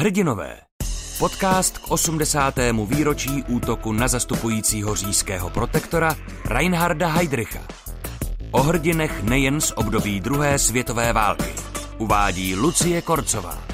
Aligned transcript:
Hrdinové. 0.00 0.56
Podcast 1.18 1.78
k 1.78 1.90
80. 1.90 2.54
výročí 2.86 3.44
útoku 3.48 3.92
na 3.92 4.08
zastupujícího 4.08 4.94
říjského 4.94 5.50
protektora 5.50 6.16
Reinharda 6.44 7.08
Heydricha. 7.08 7.60
O 8.50 8.62
hrdinech 8.62 9.22
nejen 9.22 9.60
z 9.60 9.72
období 9.76 10.20
druhé 10.20 10.58
světové 10.58 11.12
války. 11.12 11.54
Uvádí 11.98 12.54
Lucie 12.54 13.02
Korcová. 13.02 13.69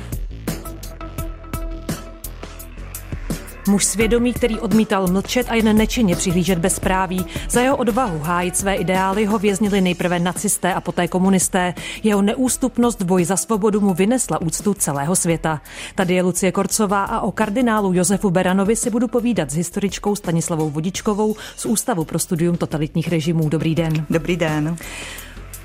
Muž 3.66 3.84
svědomí, 3.84 4.32
který 4.32 4.60
odmítal 4.60 5.06
mlčet 5.06 5.46
a 5.50 5.54
jen 5.54 5.76
nečinně 5.76 6.16
přihlížet 6.16 6.58
bezpráví. 6.58 7.26
Za 7.50 7.60
jeho 7.60 7.76
odvahu 7.76 8.18
hájit 8.18 8.56
své 8.56 8.74
ideály 8.74 9.24
ho 9.24 9.38
věznili 9.38 9.80
nejprve 9.80 10.18
nacisté 10.18 10.74
a 10.74 10.80
poté 10.80 11.08
komunisté. 11.08 11.74
Jeho 12.02 12.22
neústupnost 12.22 13.00
v 13.00 13.04
boji 13.04 13.24
za 13.24 13.36
svobodu 13.36 13.80
mu 13.80 13.94
vynesla 13.94 14.40
úctu 14.40 14.74
celého 14.74 15.16
světa. 15.16 15.60
Tady 15.94 16.14
je 16.14 16.22
Lucie 16.22 16.52
Korcová 16.52 17.04
a 17.04 17.20
o 17.20 17.32
kardinálu 17.32 17.92
Josefu 17.92 18.30
Beranovi 18.30 18.76
si 18.76 18.90
budu 18.90 19.08
povídat 19.08 19.50
s 19.50 19.54
historičkou 19.54 20.16
Stanislavou 20.16 20.70
Vodičkovou 20.70 21.36
z 21.56 21.66
Ústavu 21.66 22.04
pro 22.04 22.18
studium 22.18 22.56
totalitních 22.56 23.08
režimů. 23.08 23.48
Dobrý 23.48 23.74
den. 23.74 24.06
Dobrý 24.10 24.36
den. 24.36 24.76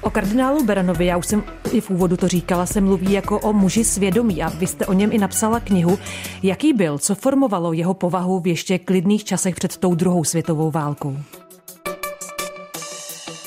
O 0.01 0.09
kardinálu 0.09 0.63
Beranovi, 0.63 1.05
já 1.05 1.17
už 1.17 1.27
jsem 1.27 1.43
i 1.71 1.81
v 1.81 1.89
úvodu 1.89 2.17
to 2.17 2.27
říkala, 2.27 2.65
se 2.65 2.81
mluví 2.81 3.11
jako 3.11 3.39
o 3.39 3.53
muži 3.53 3.83
svědomí 3.83 4.43
a 4.43 4.49
vy 4.49 4.67
jste 4.67 4.85
o 4.85 4.93
něm 4.93 5.11
i 5.11 5.17
napsala 5.17 5.59
knihu. 5.59 5.99
Jaký 6.43 6.73
byl, 6.73 6.97
co 6.97 7.15
formovalo 7.15 7.73
jeho 7.73 7.93
povahu 7.93 8.39
v 8.39 8.47
ještě 8.47 8.79
klidných 8.79 9.23
časech 9.23 9.55
před 9.55 9.77
tou 9.77 9.95
druhou 9.95 10.23
světovou 10.23 10.71
válkou? 10.71 11.17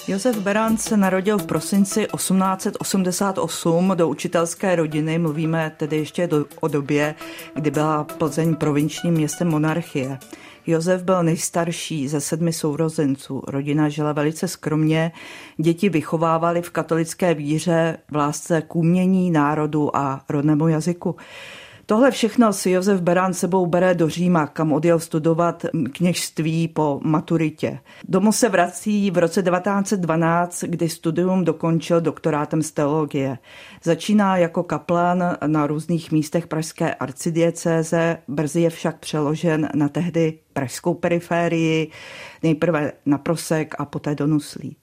Josef 0.09 0.39
Beran 0.39 0.77
se 0.77 0.97
narodil 0.97 1.39
v 1.39 1.47
prosinci 1.47 2.07
1888 2.15 3.93
do 3.95 4.09
učitelské 4.09 4.77
rodiny. 4.77 5.19
Mluvíme 5.19 5.73
tedy 5.77 5.97
ještě 5.97 6.27
do, 6.27 6.47
o 6.61 6.69
době, 6.69 7.15
kdy 7.55 7.71
byla 7.71 8.05
Plzeň 8.05 8.55
provinčním 8.55 9.15
městem 9.15 9.49
monarchie. 9.49 10.19
Josef 10.67 11.03
byl 11.03 11.23
nejstarší 11.23 12.09
ze 12.09 12.21
sedmi 12.21 12.53
sourozenců. 12.53 13.43
Rodina 13.49 13.89
žila 13.89 14.13
velice 14.13 14.49
skromně. 14.49 15.13
Děti 15.57 15.89
vychovávali 15.89 16.63
v 16.63 16.71
katolické 16.71 17.35
víře 17.35 17.97
v 18.11 18.17
lásce 18.17 18.63
k 18.63 18.77
umění, 18.77 19.31
národu 19.31 19.97
a 19.97 20.25
rodnému 20.29 20.69
jazyku. 20.69 21.17
Tohle 21.87 22.11
všechno 22.11 22.53
si 22.53 22.71
Josef 22.71 23.01
Beran 23.01 23.35
sebou 23.35 23.67
bere 23.67 23.95
do 23.95 24.09
Říma, 24.09 24.47
kam 24.47 24.73
odjel 24.73 25.01
studovat 25.01 25.67
kněžství 25.93 26.69
po 26.69 27.01
maturitě. 27.03 27.79
Domů 28.09 28.33
se 28.33 28.49
vrací 28.49 29.11
v 29.11 29.19
roce 29.19 29.43
1912, 29.43 30.65
kdy 30.65 30.89
studium 30.89 31.45
dokončil 31.45 32.01
doktorátem 32.01 32.63
z 32.63 32.73
teologie. 32.73 33.39
Začíná 33.83 34.37
jako 34.37 34.63
kaplan 34.63 35.37
na 35.47 35.67
různých 35.67 36.13
místech 36.13 36.47
pražské 36.47 36.95
arcidiecéze, 36.95 38.19
brzy 38.29 38.61
je 38.61 38.71
však 38.71 38.99
přeložen 38.99 39.69
na 39.75 39.89
tehdy 39.89 40.39
pražskou 40.55 40.95
periférii, 40.95 41.91
nejprve 42.43 42.93
na 43.07 43.19
Prosek 43.19 43.75
a 43.79 43.85
poté 43.85 44.15
do 44.15 44.27
Nuslí. 44.27 44.77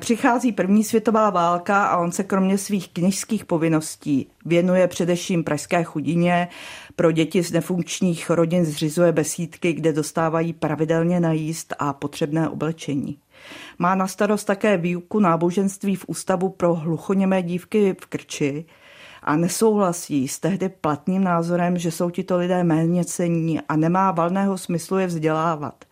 Přichází 0.00 0.52
první 0.52 0.84
světová 0.84 1.30
válka 1.30 1.86
a 1.86 1.96
on 1.96 2.12
se 2.12 2.24
kromě 2.24 2.58
svých 2.58 2.88
knižských 2.88 3.44
povinností 3.44 4.28
věnuje 4.44 4.88
především 4.88 5.44
pražské 5.44 5.84
chudině. 5.84 6.48
Pro 6.96 7.12
děti 7.12 7.42
z 7.42 7.52
nefunkčních 7.52 8.30
rodin 8.30 8.64
zřizuje 8.64 9.12
besídky, 9.12 9.72
kde 9.72 9.92
dostávají 9.92 10.52
pravidelně 10.52 11.20
najíst 11.20 11.74
a 11.78 11.92
potřebné 11.92 12.48
oblečení. 12.48 13.18
Má 13.78 13.94
na 13.94 14.06
starost 14.06 14.44
také 14.44 14.76
výuku 14.76 15.20
náboženství 15.20 15.96
v 15.96 16.04
Ústavu 16.08 16.48
pro 16.48 16.74
hluchoněmé 16.74 17.42
dívky 17.42 17.96
v 18.00 18.06
Krči 18.06 18.64
a 19.26 19.36
nesouhlasí 19.36 20.28
s 20.28 20.38
tehdy 20.38 20.68
platným 20.68 21.24
názorem, 21.24 21.78
že 21.78 21.90
jsou 21.90 22.10
tito 22.10 22.36
lidé 22.36 22.64
méně 22.64 23.04
cení 23.04 23.60
a 23.60 23.76
nemá 23.76 24.10
valného 24.10 24.58
smyslu 24.58 24.98
je 24.98 25.06
vzdělávat. 25.06 25.84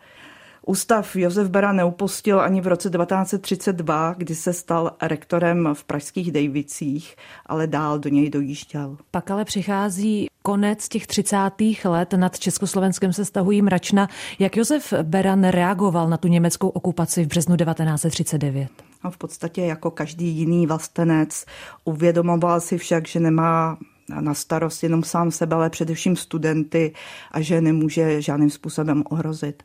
Ústav 0.67 1.15
Josef 1.15 1.49
Bera 1.49 1.71
neupustil 1.71 2.39
ani 2.39 2.61
v 2.61 2.67
roce 2.67 2.89
1932, 2.89 4.13
kdy 4.17 4.35
se 4.35 4.53
stal 4.53 4.91
rektorem 5.01 5.69
v 5.73 5.83
pražských 5.83 6.31
Dejvicích, 6.31 7.15
ale 7.45 7.67
dál 7.67 7.99
do 7.99 8.09
něj 8.09 8.29
dojížděl. 8.29 8.97
Pak 9.11 9.31
ale 9.31 9.45
přichází 9.45 10.27
konec 10.41 10.89
těch 10.89 11.07
30. 11.07 11.37
let, 11.85 12.13
nad 12.13 12.39
Československem 12.39 13.13
se 13.13 13.25
stahují 13.25 13.61
mračna. 13.61 14.09
Jak 14.39 14.57
Josef 14.57 14.93
Beran 15.03 15.43
reagoval 15.43 16.09
na 16.09 16.17
tu 16.17 16.27
německou 16.27 16.67
okupaci 16.67 17.23
v 17.23 17.27
březnu 17.27 17.55
1939? 17.55 18.69
No, 19.03 19.11
v 19.11 19.17
podstatě 19.17 19.61
jako 19.61 19.91
každý 19.91 20.27
jiný 20.27 20.67
vlastenec 20.67 21.45
uvědomoval 21.83 22.61
si 22.61 22.77
však, 22.77 23.07
že 23.07 23.19
nemá 23.19 23.77
na 24.09 24.33
starost 24.33 24.83
jenom 24.83 25.03
sám 25.03 25.31
sebe, 25.31 25.55
ale 25.55 25.69
především 25.69 26.15
studenty 26.15 26.93
a 27.31 27.41
že 27.41 27.61
nemůže 27.61 28.21
žádným 28.21 28.49
způsobem 28.49 29.03
ohrozit. 29.09 29.63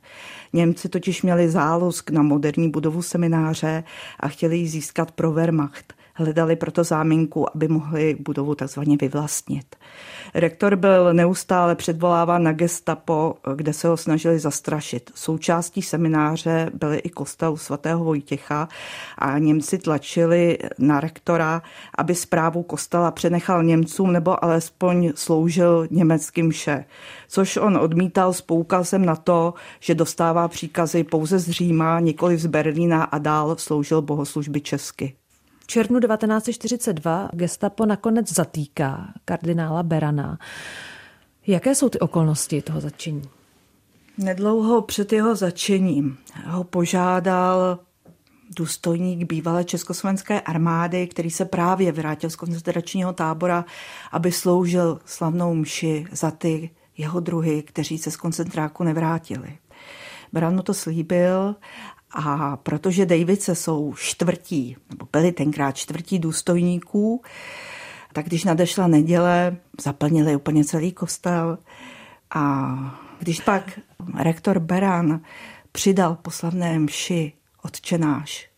Němci 0.52 0.88
totiž 0.88 1.22
měli 1.22 1.50
zálusk 1.50 2.10
na 2.10 2.22
moderní 2.22 2.70
budovu 2.70 3.02
semináře 3.02 3.84
a 4.20 4.28
chtěli 4.28 4.56
ji 4.56 4.68
získat 4.68 5.10
pro 5.10 5.32
Wehrmacht. 5.32 5.99
Hledali 6.20 6.56
proto 6.56 6.84
záminku, 6.84 7.56
aby 7.56 7.68
mohli 7.68 8.16
budovu 8.20 8.54
takzvaně 8.54 8.96
vyvlastnit. 8.96 9.76
Rektor 10.34 10.76
byl 10.76 11.14
neustále 11.14 11.74
předvoláván 11.74 12.42
na 12.42 12.52
gestapo, 12.52 13.34
kde 13.54 13.72
se 13.72 13.88
ho 13.88 13.96
snažili 13.96 14.38
zastrašit. 14.38 15.10
Součástí 15.14 15.82
semináře 15.82 16.70
byly 16.74 16.98
i 16.98 17.08
kostel 17.08 17.56
svatého 17.56 18.04
Vojtěcha 18.04 18.68
a 19.18 19.38
Němci 19.38 19.78
tlačili 19.78 20.58
na 20.78 21.00
rektora, 21.00 21.62
aby 21.98 22.14
zprávu 22.14 22.62
kostela 22.62 23.10
přenechal 23.10 23.62
Němcům 23.62 24.12
nebo 24.12 24.44
alespoň 24.44 25.12
sloužil 25.14 25.86
německým 25.90 26.50
vše. 26.50 26.84
Což 27.28 27.56
on 27.56 27.76
odmítal 27.76 28.32
s 28.32 28.40
poukazem 28.40 29.04
na 29.04 29.16
to, 29.16 29.54
že 29.80 29.94
dostává 29.94 30.48
příkazy 30.48 31.04
pouze 31.04 31.38
z 31.38 31.50
Říma, 31.50 32.00
nikoli 32.00 32.38
z 32.38 32.46
Berlína 32.46 33.04
a 33.04 33.18
dál 33.18 33.56
sloužil 33.58 34.02
bohoslužby 34.02 34.60
česky 34.60 35.14
červnu 35.70 36.00
1942 36.00 37.28
gestapo 37.32 37.86
nakonec 37.86 38.32
zatýká 38.32 39.14
kardinála 39.24 39.82
Berana. 39.82 40.38
Jaké 41.46 41.74
jsou 41.74 41.88
ty 41.88 41.98
okolnosti 41.98 42.62
toho 42.62 42.80
začení? 42.80 43.22
Nedlouho 44.18 44.82
před 44.82 45.12
jeho 45.12 45.34
začením 45.34 46.18
ho 46.46 46.64
požádal 46.64 47.78
důstojník 48.56 49.28
bývalé 49.28 49.64
československé 49.64 50.40
armády, 50.40 51.06
který 51.06 51.30
se 51.30 51.44
právě 51.44 51.92
vrátil 51.92 52.30
z 52.30 52.36
koncentračního 52.36 53.12
tábora, 53.12 53.64
aby 54.12 54.32
sloužil 54.32 55.00
slavnou 55.04 55.54
mši 55.54 56.06
za 56.12 56.30
ty 56.30 56.70
jeho 56.96 57.20
druhy, 57.20 57.62
kteří 57.62 57.98
se 57.98 58.10
z 58.10 58.16
koncentráku 58.16 58.84
nevrátili. 58.84 59.58
Beran 60.32 60.54
mu 60.54 60.62
to 60.62 60.74
slíbil 60.74 61.54
a 62.12 62.56
protože 62.56 63.06
Davice 63.06 63.54
jsou 63.54 63.94
čtvrtí, 63.96 64.76
nebo 64.90 65.06
byli 65.12 65.32
tenkrát 65.32 65.76
čtvrtí 65.76 66.18
důstojníků, 66.18 67.22
tak 68.12 68.26
když 68.26 68.44
nadešla 68.44 68.86
neděle, 68.86 69.56
zaplnili 69.80 70.36
úplně 70.36 70.64
celý 70.64 70.92
kostel 70.92 71.58
a 72.34 72.74
když 73.18 73.40
pak 73.40 73.80
rektor 74.18 74.58
Beran 74.58 75.20
přidal 75.72 76.14
poslavné 76.22 76.78
mši 76.78 77.32
odčenáš, 77.62 78.50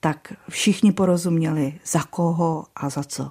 tak 0.00 0.32
všichni 0.48 0.92
porozuměli, 0.92 1.78
za 1.86 2.02
koho 2.02 2.64
a 2.76 2.88
za 2.88 3.04
co. 3.04 3.30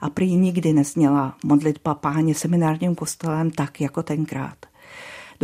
A 0.00 0.10
prý 0.10 0.36
nikdy 0.36 0.72
nezněla 0.72 1.36
modlitba 1.44 1.94
páně 1.94 2.34
seminárním 2.34 2.94
kostelem 2.94 3.50
tak 3.50 3.80
jako 3.80 4.02
tenkrát. 4.02 4.66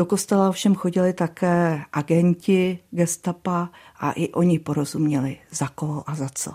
Do 0.00 0.06
kostela 0.06 0.48
ovšem 0.48 0.74
chodili 0.74 1.12
také 1.12 1.84
agenti 1.92 2.78
gestapa 2.90 3.70
a 4.00 4.12
i 4.12 4.28
oni 4.28 4.58
porozuměli, 4.58 5.38
za 5.50 5.68
koho 5.68 6.10
a 6.10 6.14
za 6.14 6.28
co. 6.34 6.52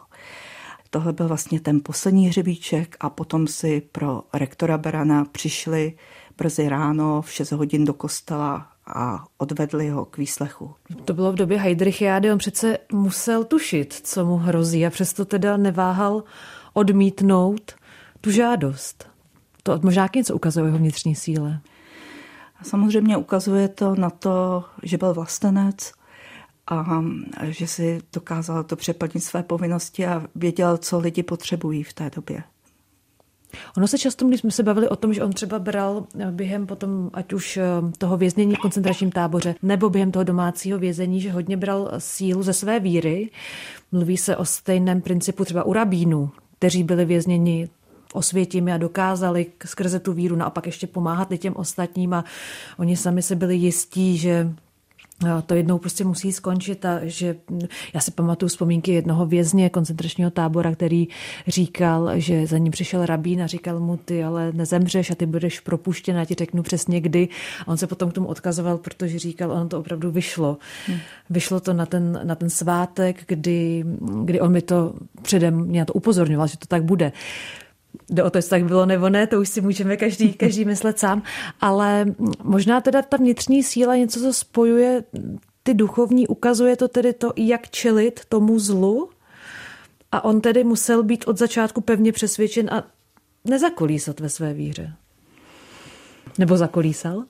Tohle 0.90 1.14
byl 1.14 1.28
vlastně 1.28 1.60
ten 1.60 1.80
poslední 1.84 2.28
hřebíček 2.28 2.98
a 3.00 3.10
potom 3.10 3.48
si 3.48 3.82
pro 3.92 4.24
rektora 4.34 4.78
Berana 4.78 5.26
přišli 5.26 5.94
brzy 6.38 6.70
ráno 6.70 7.22
v 7.22 7.32
6 7.32 7.52
hodin 7.52 7.86
do 7.86 7.94
kostela 7.94 8.68
a 8.88 9.26
odvedli 9.38 9.90
ho 9.90 10.06
k 10.06 10.18
výslechu. 10.18 10.76
To 11.06 11.14
bylo 11.14 11.32
v 11.32 11.36
době 11.36 11.60
Heidrichiády, 11.60 12.32
on 12.32 12.38
přece 12.38 12.78
musel 12.92 13.44
tušit, 13.44 13.94
co 13.94 14.26
mu 14.26 14.38
hrozí 14.38 14.86
a 14.86 14.90
přesto 14.90 15.26
teda 15.26 15.58
neváhal 15.58 16.24
odmítnout 16.74 17.76
tu 18.22 18.32
žádost. 18.32 19.08
To 19.64 19.80
možná 19.84 20.10
něco 20.16 20.36
ukazuje 20.36 20.66
jeho 20.66 20.78
vnitřní 20.78 21.16
síle. 21.16 21.62
Samozřejmě 22.64 23.18
ukazuje 23.18 23.68
to 23.68 23.96
na 23.96 24.10
to, 24.10 24.64
že 24.84 24.98
byl 24.98 25.14
vlastenec 25.14 25.92
a 26.68 27.04
že 27.44 27.68
si 27.68 28.02
dokázal 28.14 28.64
to 28.64 28.76
přeplnit 28.76 29.22
své 29.22 29.44
povinnosti 29.44 30.06
a 30.06 30.24
věděl, 30.36 30.78
co 30.78 31.00
lidi 31.00 31.24
potřebují 31.24 31.84
v 31.84 31.94
té 31.94 32.12
době. 32.16 32.44
Ono 33.78 33.88
se 33.88 33.98
často, 33.98 34.28
když 34.28 34.40
jsme 34.40 34.52
se 34.52 34.64
bavili 34.64 34.90
o 34.90 34.96
tom, 34.96 35.14
že 35.14 35.24
on 35.24 35.32
třeba 35.32 35.60
bral 35.60 36.06
během 36.32 36.68
potom, 36.68 37.10
ať 37.14 37.34
už 37.34 37.58
eh, 37.58 37.64
toho 37.98 38.18
věznění 38.18 38.56
v 38.56 38.60
koncentračním 38.60 39.12
táboře, 39.12 39.56
nebo 39.62 39.90
během 39.90 40.12
toho 40.12 40.24
domácího 40.24 40.80
vězení, 40.80 41.22
že 41.22 41.32
hodně 41.32 41.58
bral 41.58 41.92
sílu 41.98 42.44
ze 42.44 42.54
své 42.54 42.80
víry. 42.80 43.30
Mluví 43.92 44.18
se 44.18 44.38
o 44.38 44.46
stejném 44.46 45.02
principu 45.02 45.46
třeba 45.46 45.64
u 45.64 45.74
rabínů, 45.74 46.30
kteří 46.58 46.84
byli 46.84 47.06
vězněni 47.06 47.70
osvětimi 48.16 48.74
a 48.74 48.78
dokázali 48.78 49.46
skrze 49.66 50.00
tu 50.00 50.14
víru 50.14 50.36
naopak 50.36 50.66
ještě 50.66 50.88
pomáhat 50.88 51.32
i 51.32 51.38
těm 51.38 51.56
ostatním 51.56 52.14
a 52.14 52.26
oni 52.78 52.98
sami 52.98 53.22
se 53.22 53.36
byli 53.36 53.56
jistí, 53.56 54.18
že 54.18 54.54
to 55.46 55.56
jednou 55.56 55.78
prostě 55.78 56.04
musí 56.04 56.32
skončit 56.32 56.86
a 56.86 57.00
že 57.04 57.36
já 57.94 58.02
si 58.02 58.12
pamatuju 58.12 58.50
vzpomínky 58.50 58.92
jednoho 58.92 59.26
vězně 59.26 59.70
koncentračního 59.70 60.32
tábora, 60.32 60.76
který 60.76 61.08
říkal, 61.48 62.12
že 62.16 62.48
za 62.48 62.58
ním 62.58 62.72
přišel 62.72 63.06
rabín 63.06 63.42
a 63.42 63.48
říkal 63.48 63.80
mu, 63.80 63.98
ty 63.98 64.24
ale 64.24 64.52
nezemřeš 64.52 65.12
a 65.12 65.16
ty 65.16 65.26
budeš 65.26 65.60
propuštěn, 65.60 66.16
já 66.16 66.26
ti 66.26 66.34
řeknu 66.34 66.64
přesně 66.64 67.02
kdy. 67.02 67.28
A 67.62 67.68
on 67.68 67.78
se 67.78 67.88
potom 67.88 68.12
k 68.12 68.14
tomu 68.14 68.28
odkazoval, 68.28 68.78
protože 68.78 69.20
říkal, 69.20 69.52
ono 69.52 69.68
to 69.68 69.80
opravdu 69.80 70.12
vyšlo. 70.12 70.58
Hmm. 70.88 70.98
Vyšlo 71.30 71.60
to 71.60 71.74
na 71.74 71.86
ten, 71.86 72.20
na 72.24 72.36
ten 72.36 72.50
svátek, 72.50 73.24
kdy, 73.28 73.86
kdy 74.24 74.42
on 74.42 74.52
mi 74.52 74.62
to 74.62 74.94
předem 75.22 75.66
mě 75.66 75.86
to 75.86 75.94
upozorňoval, 75.94 76.48
že 76.48 76.58
to 76.58 76.66
tak 76.66 76.84
bude. 76.84 77.12
Jde 78.10 78.24
o 78.24 78.30
to, 78.30 78.38
jestli 78.38 78.50
tak 78.50 78.66
bylo 78.66 78.86
nebo 78.86 79.10
ne, 79.10 79.28
to 79.28 79.42
už 79.42 79.50
si 79.50 79.62
můžeme 79.62 79.98
každý, 79.98 80.34
každý 80.44 80.66
myslet 80.66 81.00
sám, 81.00 81.24
ale 81.62 82.06
možná 82.44 82.82
teda 82.82 83.02
ta 83.02 83.18
vnitřní 83.18 83.64
síla 83.64 83.96
něco, 83.96 84.20
co 84.20 84.34
spojuje 84.34 85.04
ty 85.64 85.74
duchovní, 85.74 86.28
ukazuje 86.28 86.76
to 86.76 86.88
tedy 86.88 87.14
to, 87.14 87.34
jak 87.36 87.70
čelit 87.70 88.26
tomu 88.30 88.60
zlu 88.60 89.10
a 90.12 90.24
on 90.24 90.42
tedy 90.42 90.64
musel 90.64 91.04
být 91.04 91.28
od 91.28 91.38
začátku 91.38 91.82
pevně 91.82 92.12
přesvědčen 92.12 92.70
a 92.74 92.84
nezakolísat 93.46 94.20
ve 94.20 94.30
své 94.30 94.54
víře. 94.54 94.94
Nebo 96.38 96.58
zakolísal? 96.58 97.24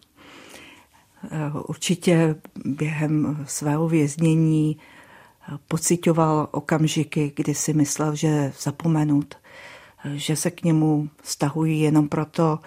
Určitě 1.68 2.36
během 2.66 3.46
svého 3.48 3.90
věznění 3.90 4.78
pocitoval 5.68 6.48
okamžiky, 6.52 7.34
kdy 7.36 7.56
si 7.56 7.74
myslel, 7.74 8.16
že 8.16 8.54
zapomenut 8.62 9.36
že 10.14 10.36
se 10.36 10.52
k 10.52 10.64
němu 10.64 11.10
stahují 11.24 11.82
jenom 11.82 12.10
proto, 12.10 12.60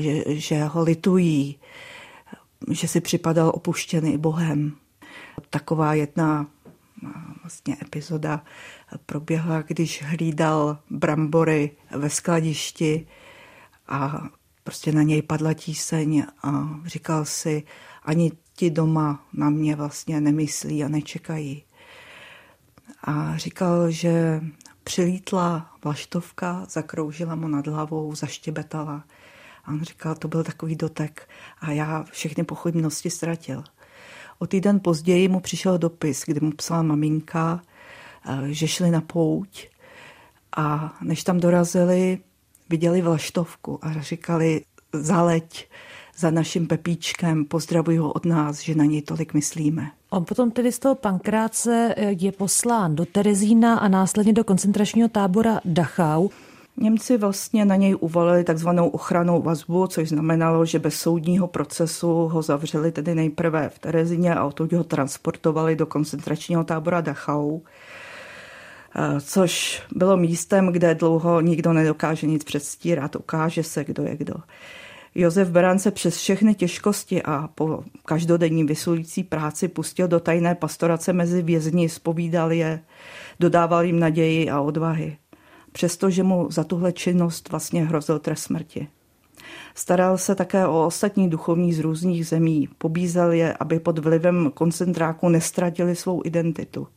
že, 0.00 0.22
že 0.26 0.64
ho 0.64 0.82
litují, 0.82 1.58
že 2.70 2.88
si 2.88 3.00
připadal 3.00 3.52
opuštěný 3.54 4.18
Bohem. 4.18 4.72
Taková 5.50 5.94
jedna 5.94 6.46
vlastně 7.42 7.76
epizoda 7.82 8.44
proběhla, 9.06 9.62
když 9.62 10.02
hlídal 10.02 10.78
brambory 10.90 11.70
ve 11.90 12.10
skladišti 12.10 13.06
a 13.88 14.28
prostě 14.64 14.92
na 14.92 15.02
něj 15.02 15.22
padla 15.22 15.54
tíseň 15.54 16.24
a 16.42 16.80
říkal 16.86 17.24
si, 17.24 17.62
ani 18.02 18.32
ti 18.56 18.70
doma 18.70 19.26
na 19.32 19.50
mě 19.50 19.76
vlastně 19.76 20.20
nemyslí 20.20 20.84
a 20.84 20.88
nečekají. 20.88 21.64
A 23.04 23.36
říkal, 23.36 23.90
že 23.90 24.40
Přilítla 24.84 25.70
vlaštovka, 25.84 26.66
zakroužila 26.70 27.34
mu 27.34 27.48
nad 27.48 27.66
hlavou, 27.66 28.14
zaštěbetala. 28.14 29.04
A 29.64 29.68
on 29.68 29.82
říkal, 29.82 30.14
to 30.14 30.28
byl 30.28 30.44
takový 30.44 30.76
dotek 30.76 31.28
a 31.60 31.70
já 31.70 32.04
všechny 32.10 32.44
pochybnosti 32.44 33.10
ztratil. 33.10 33.64
O 34.38 34.46
týden 34.46 34.80
později 34.80 35.28
mu 35.28 35.40
přišel 35.40 35.78
dopis, 35.78 36.24
kdy 36.26 36.40
mu 36.40 36.52
psala 36.52 36.82
maminka, 36.82 37.62
eh, 38.28 38.38
že 38.52 38.68
šli 38.68 38.90
na 38.90 39.00
pouť 39.00 39.66
a 40.56 40.96
než 41.02 41.24
tam 41.24 41.40
dorazili, 41.40 42.18
viděli 42.68 43.02
vlaštovku 43.02 43.84
a 43.84 44.02
říkali, 44.02 44.64
zaleď 44.92 45.68
za 46.16 46.30
naším 46.30 46.66
Pepíčkem, 46.66 47.44
pozdravuji 47.44 47.98
ho 47.98 48.12
od 48.12 48.24
nás, 48.24 48.60
že 48.60 48.74
na 48.74 48.84
něj 48.84 49.02
tolik 49.02 49.34
myslíme. 49.34 49.90
On 50.10 50.24
potom 50.24 50.50
tedy 50.50 50.72
z 50.72 50.78
toho 50.78 50.94
pankráce 50.94 51.94
eh, 51.96 52.14
je 52.18 52.32
poslán 52.32 52.96
do 52.96 53.06
Terezína 53.06 53.78
a 53.78 53.88
následně 53.88 54.32
do 54.32 54.44
koncentračního 54.44 55.08
tábora 55.08 55.60
Dachau. 55.64 56.28
Němci 56.76 57.16
vlastně 57.16 57.64
na 57.64 57.76
něj 57.76 57.96
uvalili 58.00 58.44
takzvanou 58.44 58.88
ochranou 58.88 59.42
vazbu, 59.42 59.86
což 59.86 60.08
znamenalo, 60.08 60.64
že 60.64 60.78
bez 60.78 60.94
soudního 60.94 61.46
procesu 61.46 62.08
ho 62.12 62.42
zavřeli 62.42 62.92
tedy 62.92 63.14
nejprve 63.14 63.68
v 63.68 63.78
Terezíně 63.78 64.34
a 64.34 64.44
odtud 64.44 64.72
ho 64.72 64.84
transportovali 64.84 65.76
do 65.76 65.86
koncentračního 65.86 66.64
tábora 66.64 67.00
Dachau, 67.00 67.60
eh, 67.60 69.20
což 69.20 69.82
bylo 69.94 70.16
místem, 70.16 70.66
kde 70.72 70.94
dlouho 70.94 71.40
nikdo 71.40 71.72
nedokáže 71.72 72.26
nic 72.26 72.44
předstírat, 72.44 73.16
ukáže 73.16 73.62
se, 73.62 73.84
kdo 73.84 74.02
je 74.02 74.16
kdo. 74.16 74.34
Josef 75.14 75.48
Beran 75.48 75.78
se 75.78 75.90
přes 75.90 76.16
všechny 76.16 76.54
těžkosti 76.54 77.22
a 77.22 77.48
po 77.54 77.84
každodenní 78.04 78.64
vysilující 78.64 79.24
práci 79.24 79.68
pustil 79.68 80.08
do 80.08 80.20
tajné 80.20 80.54
pastorace 80.54 81.12
mezi 81.12 81.42
vězni, 81.42 81.88
spovídal 81.88 82.52
je, 82.52 82.82
dodával 83.40 83.84
jim 83.84 83.98
naději 83.98 84.50
a 84.50 84.60
odvahy. 84.60 85.16
Přestože 85.72 86.22
mu 86.22 86.50
za 86.50 86.64
tuhle 86.64 86.92
činnost 86.92 87.50
vlastně 87.50 87.84
hrozil 87.84 88.18
trest 88.18 88.42
smrti. 88.42 88.88
Staral 89.74 90.18
se 90.18 90.34
také 90.34 90.66
o 90.66 90.86
ostatní 90.86 91.30
duchovní 91.30 91.72
z 91.72 91.80
různých 91.80 92.26
zemí, 92.26 92.68
pobízel 92.78 93.32
je, 93.32 93.54
aby 93.60 93.80
pod 93.80 93.98
vlivem 93.98 94.50
koncentráku 94.54 95.28
nestratili 95.28 95.96
svou 95.96 96.22
identitu. 96.24 96.88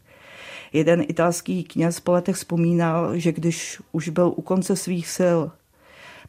Jeden 0.73 1.05
italský 1.07 1.63
kněz 1.63 1.99
po 1.99 2.11
letech 2.11 2.35
vzpomínal, 2.35 3.17
že 3.17 3.31
když 3.31 3.81
už 3.91 4.09
byl 4.09 4.33
u 4.35 4.41
konce 4.41 4.75
svých 4.75 5.07
sil, 5.17 5.39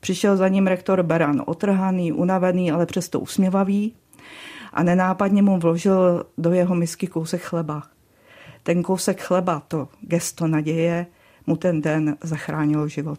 Přišel 0.05 0.37
za 0.37 0.49
ním 0.49 0.67
rektor 0.67 1.03
Beran, 1.03 1.43
otrhaný, 1.47 2.12
unavený, 2.12 2.73
ale 2.73 2.87
přesto 2.87 3.21
usměvavý 3.21 3.95
a 4.73 4.83
nenápadně 4.83 5.43
mu 5.43 5.59
vložil 5.59 6.27
do 6.39 6.53
jeho 6.53 6.75
misky 6.75 7.06
kousek 7.06 7.43
chleba. 7.43 7.83
Ten 8.62 8.83
kousek 8.83 9.23
chleba, 9.23 9.62
to 9.69 9.89
gesto 10.01 10.47
naděje, 10.47 11.06
mu 11.47 11.56
ten 11.56 11.81
den 11.81 12.17
zachránilo 12.23 12.89
život. 12.89 13.19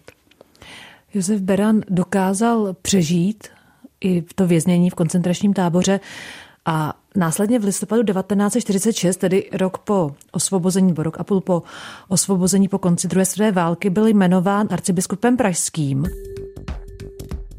Josef 1.14 1.42
Beran 1.42 1.82
dokázal 1.90 2.76
přežít 2.82 3.48
i 4.02 4.22
to 4.36 4.48
věznění 4.48 4.90
v 4.90 4.96
koncentračním 4.96 5.54
táboře 5.54 6.00
a 6.66 6.94
následně 7.16 7.60
v 7.60 7.64
listopadu 7.64 8.04
1946, 8.04 9.18
tedy 9.18 9.50
rok 9.54 9.78
po 9.78 10.16
osvobození, 10.32 10.88
nebo 10.88 11.04
rok 11.04 11.20
a 11.20 11.24
půl 11.24 11.42
po 11.42 11.64
osvobození 12.08 12.68
po 12.68 12.80
konci 12.80 13.08
druhé 13.08 13.26
světové 13.26 13.52
války, 13.52 13.90
byl 13.90 14.08
jmenován 14.08 14.68
arcibiskupem 14.72 15.38
pražským. 15.38 16.06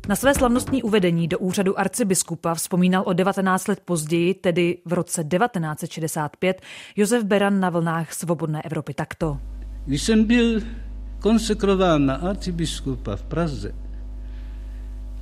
Na 0.09 0.17
své 0.17 0.35
slavnostní 0.35 0.83
uvedení 0.83 1.29
do 1.29 1.39
úřadu 1.39 1.79
arcibiskupa 1.79 2.55
vzpomínal 2.55 3.03
o 3.07 3.13
19 3.13 3.69
let 3.69 3.81
později, 3.85 4.35
tedy 4.35 4.79
v 4.85 4.93
roce 4.93 5.25
1965, 5.25 6.63
Josef 6.97 7.25
Beran 7.25 7.61
na 7.61 7.71
vlnách 7.71 8.13
Svobodné 8.13 8.63
Evropy 8.63 8.95
takto. 8.95 9.39
Když 9.87 10.03
jsem 10.03 10.25
byl 10.25 10.61
konsekrován 11.21 12.07
na 12.07 12.15
arcibiskupa 12.15 13.17
v 13.17 13.23
Praze, 13.23 13.75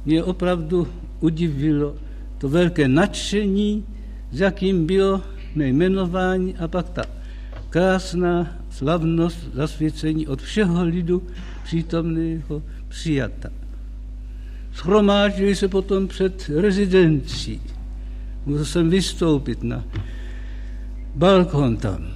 mě 0.04 0.24
opravdu 0.24 0.88
udivilo 1.20 1.94
to 2.38 2.48
velké 2.48 2.88
nadšení, 2.88 3.86
s 4.30 4.40
jakým 4.40 4.86
bylo 4.86 5.22
mé 5.54 5.68
jmenování 5.68 6.56
a 6.56 6.68
pak 6.68 6.90
ta 6.90 7.02
krásná 7.70 8.56
slavnost 8.70 9.38
zasvěcení 9.52 10.26
od 10.26 10.42
všeho 10.42 10.84
lidu 10.84 11.22
přítomného 11.62 12.62
přijata. 12.88 13.63
Schromáždili 14.74 15.56
se 15.56 15.68
potom 15.68 16.08
před 16.08 16.50
rezidencí. 16.56 17.60
Musel 18.46 18.64
jsem 18.64 18.90
vystoupit 18.90 19.62
na 19.62 19.84
balkon 21.14 21.76
tam. 21.76 22.06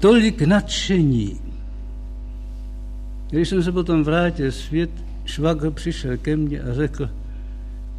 Tolik 0.00 0.42
nadšení. 0.42 1.40
Když 3.30 3.48
jsem 3.48 3.62
se 3.62 3.72
potom 3.72 4.04
vrátil 4.04 4.52
svět, 4.52 4.90
švagr 5.24 5.70
přišel 5.70 6.16
ke 6.16 6.36
mně 6.36 6.60
a 6.60 6.74
řekl, 6.74 7.10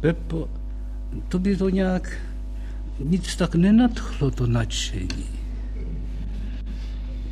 Pepo, 0.00 0.48
to 1.28 1.38
by 1.38 1.56
to 1.56 1.68
nějak 1.68 2.18
nic 3.04 3.36
tak 3.36 3.54
nenadchlo, 3.54 4.30
to 4.30 4.46
nadšení. 4.46 5.26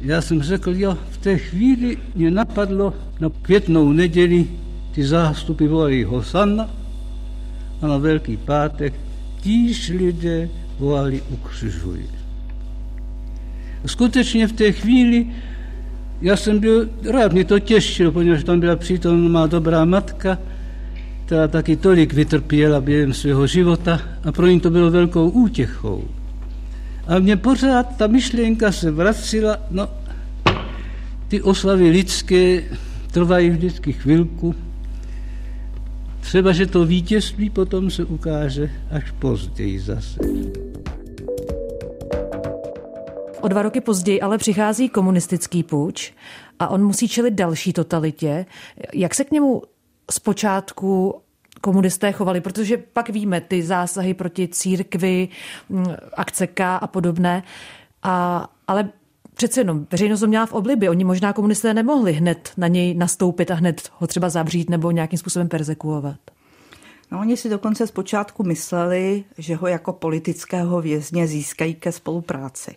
Já 0.00 0.20
jsem 0.20 0.42
řekl, 0.42 0.74
jo, 0.74 0.98
v 1.10 1.16
té 1.18 1.38
chvíli 1.38 1.98
mě 2.14 2.30
napadlo 2.30 2.94
na 3.20 3.30
květnou 3.42 3.92
neděli 3.92 4.46
ty 4.96 5.04
zástupy 5.04 5.66
volají 5.68 6.04
Hosanna 6.04 6.70
a 7.82 7.86
na 7.86 7.96
Velký 7.96 8.36
pátek 8.36 8.94
tíž 9.40 9.88
lidé 9.88 10.48
volali 10.78 11.22
ukřižuj. 11.30 12.00
Skutečně 13.86 14.48
v 14.48 14.52
té 14.52 14.72
chvíli 14.72 15.26
já 16.22 16.36
jsem 16.36 16.58
byl 16.58 16.88
rád, 17.10 17.32
mě 17.32 17.44
to 17.44 17.58
těšilo, 17.58 18.12
poněvadž 18.12 18.44
tam 18.44 18.60
byla 18.60 18.76
přítomná 18.76 19.46
dobrá 19.46 19.84
matka, 19.84 20.38
která 21.26 21.48
taky 21.48 21.76
tolik 21.76 22.12
vytrpěla 22.12 22.80
během 22.80 23.12
svého 23.12 23.46
života 23.46 24.00
a 24.24 24.32
pro 24.32 24.46
ní 24.46 24.60
to 24.60 24.70
bylo 24.70 24.90
velkou 24.90 25.28
útěchou. 25.28 26.04
A 27.06 27.18
mě 27.18 27.36
pořád 27.36 27.96
ta 27.96 28.06
myšlenka 28.06 28.72
se 28.72 28.90
vracila, 28.90 29.58
no, 29.70 29.88
ty 31.28 31.42
oslavy 31.42 31.90
lidské 31.90 32.62
trvají 33.12 33.50
vždycky 33.50 33.92
chvilku, 33.92 34.54
Třeba, 36.26 36.52
že 36.52 36.66
to 36.66 36.86
vítězství 36.86 37.50
potom 37.50 37.90
se 37.90 38.04
ukáže 38.04 38.70
až 38.90 39.10
později 39.10 39.80
zase. 39.80 40.20
O 43.40 43.48
dva 43.48 43.62
roky 43.62 43.80
později 43.80 44.20
ale 44.20 44.38
přichází 44.38 44.88
komunistický 44.88 45.62
půjč 45.62 46.12
a 46.58 46.68
on 46.68 46.84
musí 46.84 47.08
čelit 47.08 47.34
další 47.34 47.72
totalitě. 47.72 48.46
Jak 48.94 49.14
se 49.14 49.24
k 49.24 49.30
němu 49.30 49.62
zpočátku 50.10 51.20
komunisté 51.60 52.12
chovali, 52.12 52.40
protože 52.40 52.76
pak 52.76 53.08
víme 53.08 53.40
ty 53.40 53.62
zásahy 53.62 54.14
proti 54.14 54.48
církvi, 54.48 55.28
mm, 55.68 55.86
akce 56.14 56.46
K 56.46 56.76
a 56.76 56.86
podobné, 56.86 57.42
a, 58.02 58.48
ale 58.68 58.88
přece 59.36 59.60
jenom 59.60 59.86
veřejnost 59.90 60.20
ho 60.20 60.26
měla 60.26 60.46
v 60.46 60.52
oblibě. 60.52 60.90
Oni 60.90 61.04
možná 61.04 61.32
komunisté 61.32 61.74
nemohli 61.74 62.12
hned 62.12 62.52
na 62.56 62.68
něj 62.68 62.94
nastoupit 62.94 63.50
a 63.50 63.54
hned 63.54 63.90
ho 63.92 64.06
třeba 64.06 64.28
zavřít 64.28 64.70
nebo 64.70 64.90
nějakým 64.90 65.18
způsobem 65.18 65.48
persekuovat. 65.48 66.16
No, 67.12 67.20
oni 67.20 67.36
si 67.36 67.48
dokonce 67.48 67.86
zpočátku 67.86 68.42
mysleli, 68.42 69.24
že 69.38 69.56
ho 69.56 69.66
jako 69.66 69.92
politického 69.92 70.80
vězně 70.80 71.26
získají 71.26 71.74
ke 71.74 71.92
spolupráci. 71.92 72.76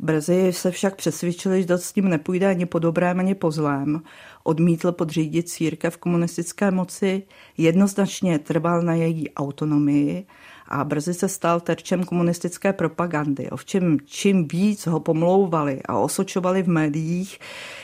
Brzy 0.00 0.52
se 0.52 0.70
však 0.70 0.96
přesvědčili, 0.96 1.60
že 1.60 1.66
to 1.66 1.78
s 1.78 1.92
tím 1.92 2.08
nepůjde 2.08 2.46
ani 2.46 2.66
po 2.66 2.78
dobrém, 2.78 3.18
ani 3.18 3.34
po 3.34 3.50
zlém. 3.50 4.02
Odmítl 4.42 4.92
podřídit 4.92 5.48
církev 5.48 5.96
komunistické 5.96 6.70
moci, 6.70 7.22
jednoznačně 7.58 8.38
trval 8.38 8.82
na 8.82 8.94
její 8.94 9.30
autonomii 9.30 10.26
a 10.68 10.84
brzy 10.84 11.14
se 11.14 11.28
stal 11.28 11.60
terčem 11.60 12.04
komunistické 12.04 12.72
propagandy. 12.72 13.50
Ovšem, 13.50 13.98
čím 14.04 14.48
víc 14.48 14.86
ho 14.86 15.00
pomlouvali 15.00 15.80
a 15.88 15.98
osočovali 15.98 16.62
v 16.62 16.68
médiích, 16.68 17.38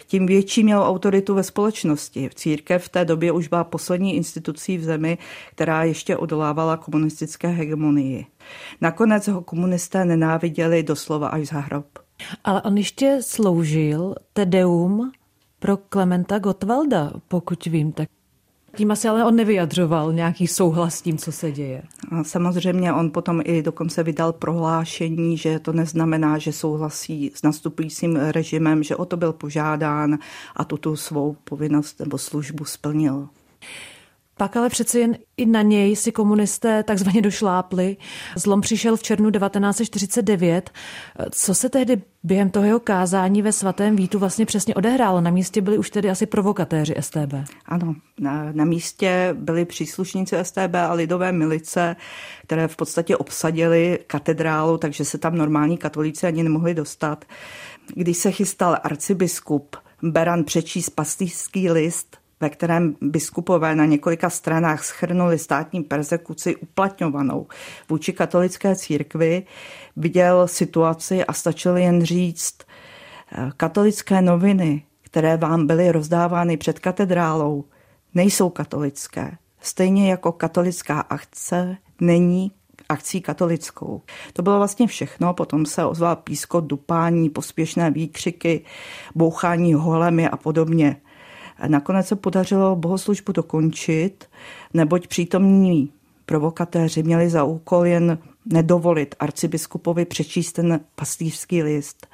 tím 0.06 0.26
větší 0.26 0.64
měl 0.64 0.82
autoritu 0.82 1.34
ve 1.34 1.42
společnosti. 1.42 2.30
Církev 2.34 2.84
v 2.84 2.88
té 2.88 3.04
době 3.04 3.32
už 3.32 3.48
byla 3.48 3.64
poslední 3.64 4.16
institucí 4.16 4.78
v 4.78 4.84
zemi, 4.84 5.18
která 5.50 5.84
ještě 5.84 6.16
odolávala 6.16 6.76
komunistické 6.76 7.48
hegemonii. 7.48 8.26
Nakonec 8.80 9.28
ho 9.28 9.42
komunisté 9.42 10.04
nenáviděli 10.04 10.82
doslova 10.82 11.28
až 11.28 11.46
za 11.46 11.60
hrob. 11.60 11.86
Ale 12.44 12.62
on 12.62 12.78
ještě 12.78 13.18
sloužil 13.20 14.14
Tedeum 14.32 15.12
pro 15.58 15.76
Klementa 15.76 16.38
Gottwalda, 16.38 17.12
pokud 17.28 17.64
vím, 17.64 17.92
tak 17.92 18.08
tím 18.76 18.90
asi 18.90 19.08
ale 19.08 19.24
on 19.24 19.36
nevyjadřoval 19.36 20.12
nějaký 20.12 20.46
souhlas 20.46 20.94
s 20.94 21.02
tím, 21.02 21.18
co 21.18 21.32
se 21.32 21.52
děje. 21.52 21.82
A 22.10 22.24
samozřejmě 22.24 22.92
on 22.92 23.10
potom 23.10 23.40
i 23.44 23.62
dokonce 23.62 24.02
vydal 24.02 24.32
prohlášení, 24.32 25.38
že 25.38 25.58
to 25.58 25.72
neznamená, 25.72 26.38
že 26.38 26.52
souhlasí 26.52 27.32
s 27.34 27.42
nastupujícím 27.42 28.16
režimem, 28.16 28.82
že 28.82 28.96
o 28.96 29.04
to 29.04 29.16
byl 29.16 29.32
požádán 29.32 30.18
a 30.56 30.64
tuto 30.64 30.96
svou 30.96 31.36
povinnost 31.44 32.00
nebo 32.00 32.18
službu 32.18 32.64
splnil. 32.64 33.28
Pak 34.42 34.56
ale 34.56 34.68
přece 34.68 34.98
jen 34.98 35.16
i 35.36 35.46
na 35.46 35.62
něj 35.62 35.96
si 35.96 36.12
komunisté 36.12 36.82
takzvaně 36.82 37.22
došlápli. 37.22 37.96
Zlom 38.36 38.60
přišel 38.60 38.96
v 38.96 39.02
červnu 39.02 39.30
1949. 39.30 40.70
Co 41.30 41.54
se 41.54 41.68
tehdy 41.68 42.02
během 42.22 42.50
toho 42.50 42.66
jeho 42.66 42.80
kázání 42.80 43.42
ve 43.42 43.52
svatém 43.52 43.96
Vítu 43.96 44.18
vlastně 44.18 44.46
přesně 44.46 44.74
odehrálo? 44.74 45.20
Na 45.20 45.30
místě 45.30 45.60
byli 45.60 45.78
už 45.78 45.90
tedy 45.90 46.10
asi 46.10 46.26
provokatéři 46.26 46.94
STB. 47.00 47.34
Ano, 47.66 47.94
na, 48.20 48.52
na 48.52 48.64
místě 48.64 49.34
byli 49.38 49.64
příslušníci 49.64 50.36
STB 50.42 50.74
a 50.74 50.92
lidové 50.92 51.32
milice, 51.32 51.96
které 52.42 52.68
v 52.68 52.76
podstatě 52.76 53.16
obsadili 53.16 53.98
katedrálu, 54.06 54.78
takže 54.78 55.04
se 55.04 55.18
tam 55.18 55.36
normální 55.36 55.78
katolíci 55.78 56.26
ani 56.26 56.42
nemohli 56.42 56.74
dostat. 56.74 57.24
Když 57.94 58.16
se 58.16 58.30
chystal 58.30 58.76
arcibiskup 58.82 59.76
Beran 60.02 60.44
přečíst 60.44 60.90
pastýřský 60.90 61.70
list, 61.70 62.21
ve 62.42 62.50
kterém 62.50 62.96
biskupové 63.00 63.74
na 63.74 63.84
několika 63.84 64.30
stranách 64.30 64.84
schrnuli 64.84 65.38
státní 65.38 65.82
persekuci 65.82 66.56
uplatňovanou 66.56 67.46
vůči 67.88 68.12
katolické 68.12 68.76
církvi, 68.76 69.42
viděl 69.96 70.48
situaci 70.48 71.24
a 71.24 71.32
stačil 71.32 71.76
jen 71.76 72.04
říct, 72.04 72.58
eh, 73.32 73.50
katolické 73.56 74.22
noviny, 74.22 74.82
které 75.02 75.36
vám 75.36 75.66
byly 75.66 75.92
rozdávány 75.92 76.56
před 76.56 76.78
katedrálou, 76.78 77.64
nejsou 78.14 78.50
katolické. 78.50 79.36
Stejně 79.60 80.10
jako 80.10 80.32
katolická 80.32 81.00
akce 81.00 81.76
není 82.00 82.52
akcí 82.88 83.20
katolickou. 83.20 84.02
To 84.32 84.42
bylo 84.42 84.56
vlastně 84.56 84.86
všechno, 84.86 85.34
potom 85.34 85.66
se 85.66 85.84
ozval 85.84 86.16
pískot, 86.16 86.64
dupání, 86.64 87.30
pospěšné 87.30 87.90
výkřiky, 87.90 88.64
bouchání 89.14 89.74
holemi 89.74 90.28
a 90.28 90.36
podobně. 90.36 90.96
Nakonec 91.66 92.06
se 92.06 92.16
podařilo 92.16 92.76
bohoslužbu 92.76 93.32
dokončit, 93.32 94.24
neboť 94.74 95.06
přítomní 95.06 95.92
provokatéři 96.26 97.02
měli 97.02 97.30
za 97.30 97.44
úkol 97.44 97.86
jen 97.86 98.18
nedovolit 98.46 99.14
arcibiskupovi 99.20 100.04
přečíst 100.04 100.52
ten 100.52 100.80
pastýřský 100.94 101.62
list. 101.62 102.06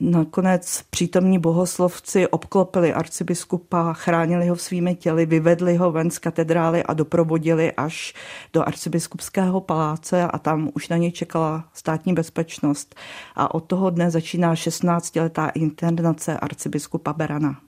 Nakonec 0.00 0.82
přítomní 0.90 1.38
bohoslovci 1.38 2.28
obklopili 2.28 2.92
arcibiskupa, 2.92 3.92
chránili 3.92 4.48
ho 4.48 4.56
svými 4.56 4.94
těly, 4.94 5.26
vyvedli 5.26 5.76
ho 5.76 5.92
ven 5.92 6.10
z 6.10 6.18
katedrály 6.18 6.82
a 6.82 6.94
doprovodili 6.94 7.72
až 7.72 8.14
do 8.52 8.68
arcibiskupského 8.68 9.60
paláce 9.60 10.22
a 10.22 10.38
tam 10.38 10.70
už 10.74 10.88
na 10.88 10.96
něj 10.96 11.12
čekala 11.12 11.64
státní 11.72 12.14
bezpečnost. 12.14 12.94
A 13.34 13.54
od 13.54 13.60
toho 13.60 13.90
dne 13.90 14.10
začíná 14.10 14.54
16-letá 14.54 15.50
internace 15.54 16.38
arcibiskupa 16.38 17.12
Berana. 17.12 17.67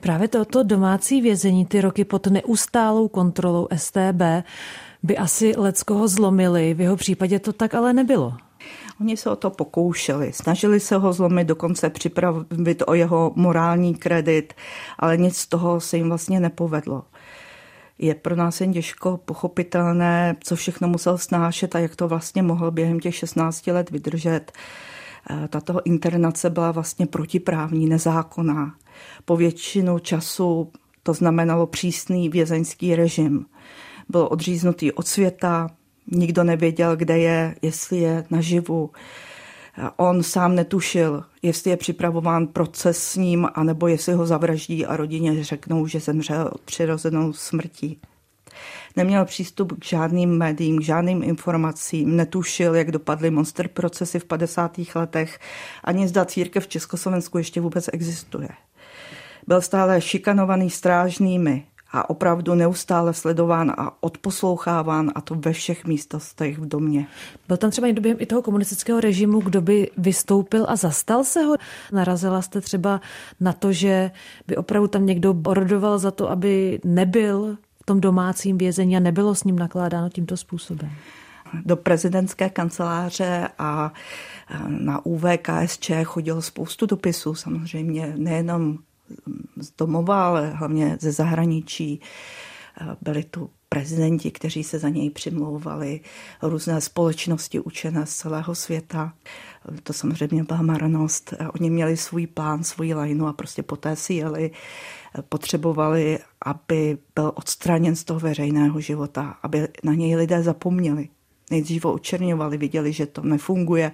Právě 0.00 0.28
toto 0.28 0.62
domácí 0.62 1.20
vězení 1.20 1.66
ty 1.66 1.80
roky 1.80 2.04
pod 2.04 2.26
neustálou 2.26 3.08
kontrolou 3.08 3.68
STB 3.76 4.22
by 5.02 5.16
asi 5.16 5.54
leckoho 5.56 6.08
zlomili, 6.08 6.74
v 6.74 6.80
jeho 6.80 6.96
případě 6.96 7.38
to 7.38 7.52
tak 7.52 7.74
ale 7.74 7.92
nebylo. 7.92 8.34
Oni 9.00 9.16
se 9.16 9.30
o 9.30 9.36
to 9.36 9.50
pokoušeli, 9.50 10.32
snažili 10.32 10.80
se 10.80 10.96
ho 10.96 11.12
zlomit, 11.12 11.44
dokonce 11.44 11.90
připravit 11.90 12.82
o 12.86 12.94
jeho 12.94 13.32
morální 13.34 13.94
kredit, 13.94 14.54
ale 14.98 15.16
nic 15.16 15.36
z 15.36 15.46
toho 15.46 15.80
se 15.80 15.96
jim 15.96 16.08
vlastně 16.08 16.40
nepovedlo. 16.40 17.04
Je 17.98 18.14
pro 18.14 18.36
nás 18.36 18.60
jen 18.60 18.72
těžko 18.72 19.16
pochopitelné, 19.24 20.36
co 20.40 20.56
všechno 20.56 20.88
musel 20.88 21.18
snášet 21.18 21.76
a 21.76 21.78
jak 21.78 21.96
to 21.96 22.08
vlastně 22.08 22.42
mohl 22.42 22.70
během 22.70 23.00
těch 23.00 23.14
16 23.14 23.66
let 23.66 23.90
vydržet. 23.90 24.52
Eh, 25.30 25.48
tato 25.48 25.80
internace 25.84 26.50
byla 26.50 26.70
vlastně 26.70 27.06
protiprávní, 27.06 27.86
nezákonná. 27.86 28.74
Po 29.24 29.36
většinu 29.36 29.98
času 29.98 30.72
to 31.02 31.14
znamenalo 31.14 31.66
přísný 31.66 32.28
vězeňský 32.28 32.96
režim. 32.96 33.46
Byl 34.08 34.28
odříznutý 34.30 34.92
od 34.92 35.06
světa, 35.06 35.70
nikdo 36.12 36.44
nevěděl, 36.44 36.96
kde 36.96 37.18
je, 37.18 37.54
jestli 37.62 37.98
je 37.98 38.24
naživu. 38.30 38.90
On 39.96 40.22
sám 40.22 40.54
netušil, 40.54 41.24
jestli 41.42 41.70
je 41.70 41.76
připravován 41.76 42.46
proces 42.46 42.98
s 42.98 43.16
ním, 43.16 43.48
anebo 43.54 43.86
jestli 43.86 44.12
ho 44.12 44.26
zavraždí 44.26 44.86
a 44.86 44.96
rodině 44.96 45.44
řeknou, 45.44 45.86
že 45.86 46.00
zemřel 46.00 46.50
přirozenou 46.64 47.32
smrtí 47.32 48.00
neměl 48.96 49.24
přístup 49.24 49.80
k 49.80 49.84
žádným 49.84 50.38
médiím, 50.38 50.78
k 50.78 50.82
žádným 50.82 51.22
informacím, 51.22 52.16
netušil, 52.16 52.74
jak 52.74 52.90
dopadly 52.90 53.30
monster 53.30 53.68
procesy 53.68 54.18
v 54.18 54.24
50. 54.24 54.80
letech, 54.94 55.38
ani 55.84 56.08
zda 56.08 56.24
církev 56.24 56.64
v 56.64 56.68
Československu 56.68 57.38
ještě 57.38 57.60
vůbec 57.60 57.90
existuje. 57.92 58.48
Byl 59.46 59.60
stále 59.60 60.00
šikanovaný 60.00 60.70
strážnými, 60.70 61.66
a 61.92 62.10
opravdu 62.10 62.54
neustále 62.54 63.14
sledován 63.14 63.72
a 63.78 64.02
odposloucháván 64.02 65.12
a 65.14 65.20
to 65.20 65.34
ve 65.34 65.52
všech 65.52 65.84
místostech 65.84 66.58
v 66.58 66.66
domě. 66.66 67.06
Byl 67.48 67.56
tam 67.56 67.70
třeba 67.70 67.86
někdo 67.86 68.02
během 68.02 68.18
i 68.20 68.26
toho 68.26 68.42
komunistického 68.42 69.00
režimu, 69.00 69.40
kdo 69.40 69.60
by 69.60 69.90
vystoupil 69.96 70.66
a 70.68 70.76
zastal 70.76 71.24
se 71.24 71.42
ho? 71.42 71.54
Narazila 71.92 72.42
jste 72.42 72.60
třeba 72.60 73.00
na 73.40 73.52
to, 73.52 73.72
že 73.72 74.10
by 74.46 74.56
opravdu 74.56 74.88
tam 74.88 75.06
někdo 75.06 75.34
borodoval 75.34 75.98
za 75.98 76.10
to, 76.10 76.30
aby 76.30 76.80
nebyl 76.84 77.56
tom 77.86 78.00
domácím 78.00 78.58
vězení 78.58 78.96
a 78.96 79.00
nebylo 79.00 79.34
s 79.34 79.44
ním 79.44 79.58
nakládáno 79.58 80.10
tímto 80.10 80.36
způsobem? 80.36 80.90
Do 81.64 81.76
prezidentské 81.76 82.50
kanceláře 82.50 83.48
a 83.58 83.92
na 84.68 85.06
UVKSČ 85.06 85.90
chodilo 86.04 86.42
spoustu 86.42 86.86
dopisů, 86.86 87.34
samozřejmě 87.34 88.14
nejenom 88.16 88.78
z 89.56 89.72
domova, 89.78 90.26
ale 90.26 90.50
hlavně 90.50 90.96
ze 91.00 91.12
zahraničí. 91.12 92.00
Byli 93.00 93.24
tu 93.24 93.50
prezidenti, 93.68 94.30
kteří 94.30 94.64
se 94.64 94.78
za 94.78 94.88
něj 94.88 95.10
přimlouvali, 95.10 96.00
různé 96.42 96.80
společnosti 96.80 97.60
učené 97.60 98.06
z 98.06 98.16
celého 98.16 98.54
světa. 98.54 99.12
To 99.82 99.92
samozřejmě 99.92 100.44
byla 100.44 100.62
marnost. 100.62 101.34
Oni 101.54 101.70
měli 101.70 101.96
svůj 101.96 102.26
plán, 102.26 102.64
svůj 102.64 102.94
lajnu 102.94 103.26
a 103.26 103.32
prostě 103.32 103.62
poté 103.62 103.96
si 103.96 104.14
jeli. 104.14 104.50
Potřebovali, 105.28 106.18
aby 106.42 106.98
byl 107.14 107.32
odstraněn 107.34 107.96
z 107.96 108.04
toho 108.04 108.20
veřejného 108.20 108.80
života, 108.80 109.36
aby 109.42 109.68
na 109.84 109.94
něj 109.94 110.16
lidé 110.16 110.42
zapomněli. 110.42 111.08
Nejdřív 111.50 111.84
ho 111.84 111.92
očerňovali, 111.92 112.58
viděli, 112.58 112.92
že 112.92 113.06
to 113.06 113.22
nefunguje, 113.22 113.92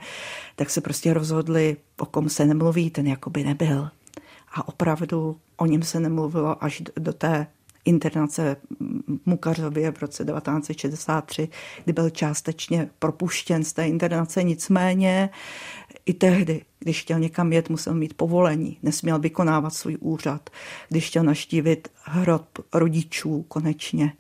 tak 0.57 0.71
se 0.71 0.81
prostě 0.81 1.15
rozhodli, 1.15 1.77
o 1.99 2.07
kom 2.07 2.29
se 2.29 2.45
nemluví, 2.45 2.91
ten 2.91 3.07
jakoby 3.07 3.45
nebyl. 3.45 3.89
A 4.53 4.69
opravdu 4.69 5.37
o 5.57 5.67
něm 5.67 5.83
se 5.83 6.01
nemluvilo 6.01 6.65
až 6.65 6.83
do 6.97 7.13
té 7.13 7.47
internace 7.85 8.57
Mukařově 9.27 9.93
v 9.93 10.03
roce 10.03 10.25
1963, 10.25 11.49
kdy 11.85 11.93
byl 11.93 12.11
částečně 12.11 12.91
propuštěn 12.99 13.65
z 13.65 13.73
té 13.73 13.89
internace. 13.89 14.43
Nicméně 14.43 15.31
I 16.07 16.13
tehdy, 16.13 16.63
když 16.79 17.03
chtěl 17.03 17.19
někam 17.19 17.53
jet, 17.53 17.71
musel 17.71 17.95
mít 17.95 18.15
povolení, 18.15 18.79
nesměl 18.83 19.19
vykonávat 19.19 19.75
svůj 19.75 19.97
úřad. 20.01 20.51
Když 20.89 21.09
chtěl 21.09 21.25
naštívit 21.25 21.89
hrod 22.03 22.47
rodičů 22.75 23.45
konečně, 23.49 24.13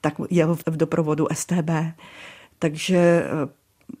tak 0.00 0.14
jel 0.30 0.54
v 0.54 0.76
doprovodu 0.76 1.26
STB. 1.32 1.70
Takže 2.58 2.98
eh, 2.98 3.28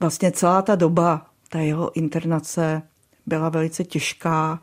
vlastně 0.00 0.32
celá 0.32 0.62
ta 0.62 0.74
doba, 0.74 1.26
ta 1.48 1.58
jeho 1.58 1.96
internace 1.96 2.82
byla 3.26 3.48
velice 3.48 3.84
těžká 3.84 4.60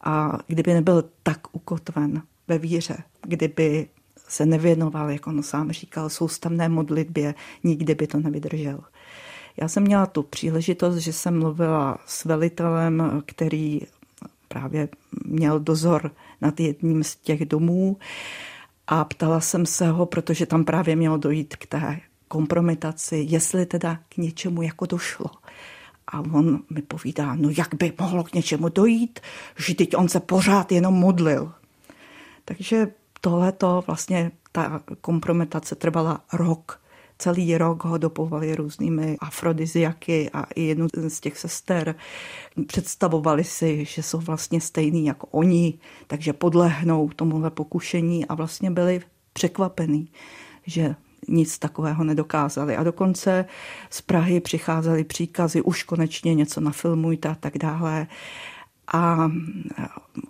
a 0.00 0.38
kdyby 0.46 0.74
nebyl 0.74 1.04
tak 1.22 1.38
ukotven 1.52 2.22
ve 2.48 2.58
víře, 2.58 2.96
kdyby 3.22 3.88
se 4.28 4.46
nevěnoval, 4.46 5.10
jak 5.10 5.26
on 5.26 5.42
sám 5.42 5.72
říkal, 5.72 6.08
soustavné 6.08 6.68
modlitbě, 6.68 7.34
nikdy 7.64 7.94
by 7.94 8.06
to 8.06 8.20
nevydržel. 8.20 8.80
Já 9.56 9.68
jsem 9.68 9.82
měla 9.82 10.06
tu 10.06 10.22
příležitost, 10.22 10.96
že 10.96 11.12
jsem 11.12 11.38
mluvila 11.38 11.98
s 12.06 12.24
velitelem, 12.24 13.22
který 13.26 13.80
právě 14.48 14.88
měl 15.24 15.60
dozor 15.60 16.10
nad 16.40 16.60
jedním 16.60 17.04
z 17.04 17.16
těch 17.16 17.44
domů 17.44 17.96
a 18.86 19.04
ptala 19.04 19.40
jsem 19.40 19.66
se 19.66 19.88
ho, 19.88 20.06
protože 20.06 20.46
tam 20.46 20.64
právě 20.64 20.96
mělo 20.96 21.16
dojít 21.16 21.56
k 21.56 21.66
té 21.66 22.00
kompromitaci, 22.28 23.26
jestli 23.28 23.66
teda 23.66 23.98
k 24.08 24.16
něčemu 24.16 24.62
jako 24.62 24.86
došlo. 24.86 25.26
A 26.06 26.20
on 26.20 26.62
mi 26.70 26.82
povídá, 26.82 27.34
no 27.34 27.50
jak 27.56 27.74
by 27.74 27.92
mohlo 28.00 28.24
k 28.24 28.32
něčemu 28.34 28.68
dojít, 28.68 29.20
že 29.58 29.74
teď 29.74 29.96
on 29.96 30.08
se 30.08 30.20
pořád 30.20 30.72
jenom 30.72 30.94
modlil. 30.94 31.52
Takže 32.44 32.88
tohleto 33.20 33.84
vlastně 33.86 34.30
ta 34.52 34.82
kompromitace 35.00 35.74
trvala 35.74 36.20
rok. 36.32 36.80
Celý 37.18 37.58
rok 37.58 37.84
ho 37.84 37.98
dopovali 37.98 38.54
různými 38.54 39.16
afrodiziaky 39.20 40.30
a 40.32 40.46
i 40.54 40.62
jednu 40.62 40.86
z 41.08 41.20
těch 41.20 41.38
sester 41.38 41.94
představovali 42.66 43.44
si, 43.44 43.84
že 43.84 44.02
jsou 44.02 44.18
vlastně 44.18 44.60
stejný 44.60 45.06
jako 45.06 45.26
oni, 45.26 45.78
takže 46.06 46.32
podlehnou 46.32 47.10
tomuhle 47.16 47.50
pokušení 47.50 48.26
a 48.26 48.34
vlastně 48.34 48.70
byli 48.70 49.00
překvapení, 49.32 50.08
že 50.66 50.94
nic 51.28 51.58
takového 51.58 52.04
nedokázali. 52.04 52.76
A 52.76 52.82
dokonce 52.82 53.44
z 53.90 54.00
Prahy 54.00 54.40
přicházely 54.40 55.04
příkazy, 55.04 55.62
už 55.62 55.82
konečně 55.82 56.34
něco 56.34 56.60
nafilmujte 56.60 57.28
a 57.28 57.34
tak 57.34 57.58
dále. 57.58 58.06
A 58.92 59.30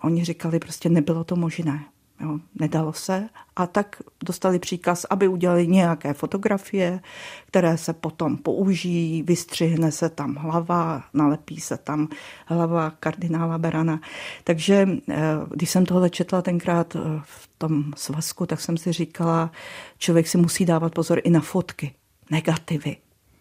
oni 0.02 0.24
říkali, 0.24 0.58
prostě 0.58 0.88
nebylo 0.88 1.24
to 1.24 1.36
možné. 1.36 1.84
Jo, 2.20 2.38
nedalo 2.54 2.92
se 2.92 3.28
a 3.56 3.66
tak 3.66 4.02
dostali 4.24 4.58
příkaz, 4.58 5.06
aby 5.10 5.28
udělali 5.28 5.66
nějaké 5.66 6.12
fotografie, 6.12 7.00
které 7.46 7.78
se 7.78 7.92
potom 7.92 8.36
použijí, 8.36 9.22
vystřihne 9.22 9.92
se 9.92 10.08
tam 10.08 10.34
hlava, 10.34 11.02
nalepí 11.14 11.60
se 11.60 11.76
tam 11.76 12.08
hlava 12.46 12.90
kardinála 12.90 13.58
Berana. 13.58 14.00
Takže 14.44 14.88
eh, 15.08 15.16
když 15.50 15.70
jsem 15.70 15.86
tohle 15.86 16.10
četla 16.10 16.42
tenkrát 16.42 16.96
eh, 16.96 17.00
v 17.22 17.50
tom 17.58 17.92
svazku, 17.96 18.46
tak 18.46 18.60
jsem 18.60 18.76
si 18.76 18.92
říkala, 18.92 19.50
člověk 19.98 20.28
si 20.28 20.38
musí 20.38 20.64
dávat 20.64 20.94
pozor 20.94 21.20
i 21.24 21.30
na 21.30 21.40
fotky, 21.40 21.94
negativy. 22.30 22.96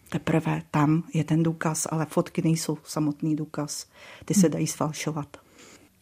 Teprve 0.08 0.62
tam 0.70 1.02
je 1.14 1.24
ten 1.24 1.42
důkaz, 1.42 1.86
ale 1.90 2.06
fotky 2.06 2.42
nejsou 2.42 2.78
samotný 2.84 3.36
důkaz. 3.36 3.86
Ty 4.24 4.34
se 4.34 4.48
dají 4.48 4.66
sfalšovat. 4.66 5.49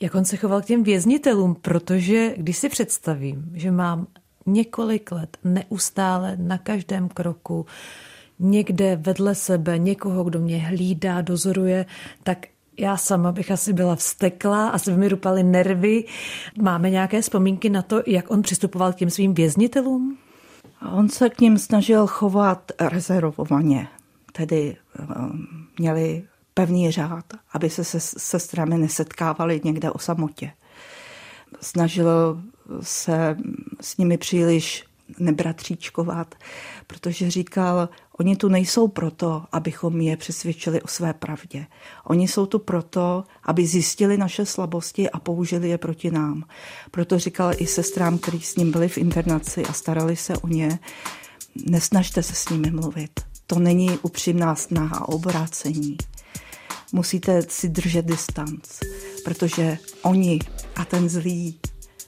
Jak 0.01 0.15
on 0.15 0.25
se 0.25 0.37
choval 0.37 0.61
k 0.61 0.65
těm 0.65 0.83
věznitelům, 0.83 1.55
protože 1.55 2.35
když 2.37 2.59
si 2.59 2.69
představím, 2.69 3.51
že 3.55 3.71
mám 3.71 4.07
několik 4.47 5.13
let 5.13 5.37
neustále 5.45 6.37
na 6.37 6.59
každém 6.59 7.09
kroku 7.09 7.67
někde 8.39 8.97
vedle 8.97 9.35
sebe 9.35 9.79
někoho, 9.79 10.25
kdo 10.25 10.41
mě 10.41 10.59
hlídá, 10.59 11.21
dozoruje, 11.21 11.87
tak 12.23 12.47
já 12.79 12.97
sama 12.97 13.33
bych 13.33 13.51
asi 13.51 13.73
byla 13.73 13.97
vstekla, 13.97 14.69
asi 14.69 14.91
by 14.91 14.97
mi 14.97 15.09
rupaly 15.09 15.43
nervy. 15.43 16.05
Máme 16.63 16.91
nějaké 16.91 17.21
vzpomínky 17.21 17.71
na 17.71 17.83
to, 17.83 18.03
jak 18.07 18.31
on 18.31 18.43
přistupoval 18.43 18.93
k 18.93 18.97
těm 18.97 19.11
svým 19.11 19.35
věznitelům? 19.35 20.19
On 20.93 21.09
se 21.09 21.31
k 21.31 21.41
ním 21.41 21.59
snažil 21.59 22.07
chovat 22.07 22.73
rezervovaně, 22.81 23.89
tedy 24.33 24.77
eh, 25.01 25.05
měli 25.79 26.25
pevný 26.59 26.91
řád, 26.91 27.25
aby 27.53 27.71
se 27.71 27.85
se 27.85 28.01
sestrami 28.01 28.79
nesetkávali 28.79 29.61
někde 29.65 29.91
o 29.91 29.99
samotě. 29.99 30.53
Snažil 31.61 32.43
se 32.81 33.37
s 33.81 33.97
nimi 33.97 34.19
příliš 34.19 34.85
nebratříčkovat, 35.19 36.35
protože 36.87 37.31
říkal, 37.31 37.89
oni 38.19 38.37
tu 38.37 38.49
nejsou 38.49 38.89
proto, 38.89 39.45
abychom 39.53 40.01
je 40.01 40.17
přesvědčili 40.17 40.83
o 40.83 40.89
své 40.89 41.15
pravdě. 41.15 41.67
Oni 42.05 42.29
jsou 42.29 42.47
tu 42.47 42.59
proto, 42.59 43.25
aby 43.43 43.67
zjistili 43.67 44.17
naše 44.17 44.47
slabosti 44.47 45.11
a 45.11 45.19
použili 45.19 45.69
je 45.69 45.79
proti 45.79 46.11
nám. 46.11 46.45
Proto 46.91 47.19
říkal 47.19 47.53
i 47.57 47.67
sestrám, 47.67 48.19
kteří 48.19 48.43
s 48.43 48.57
ním 48.57 48.73
byli 48.73 48.89
v 48.89 48.99
internaci 48.99 49.63
a 49.63 49.73
starali 49.73 50.17
se 50.17 50.37
o 50.37 50.49
ně, 50.49 50.79
nesnažte 51.67 52.23
se 52.23 52.35
s 52.35 52.49
nimi 52.49 52.71
mluvit. 52.71 53.21
To 53.47 53.59
není 53.59 53.99
upřímná 54.03 54.55
snaha 54.55 55.09
o 55.09 55.15
obrácení 55.15 55.97
musíte 56.93 57.43
si 57.49 57.69
držet 57.69 58.07
distanc, 58.07 58.81
protože 59.25 59.79
oni 60.03 60.39
a 60.77 60.85
ten 60.85 61.09
zlý 61.09 61.61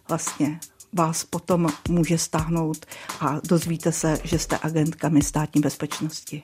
vlastně 0.08 0.60
vás 0.92 1.24
potom 1.24 1.68
může 1.88 2.18
stáhnout 2.18 2.86
a 3.20 3.40
dozvíte 3.48 3.92
se, 3.92 4.18
že 4.24 4.38
jste 4.38 4.58
agentkami 4.62 5.22
státní 5.22 5.60
bezpečnosti. 5.60 6.42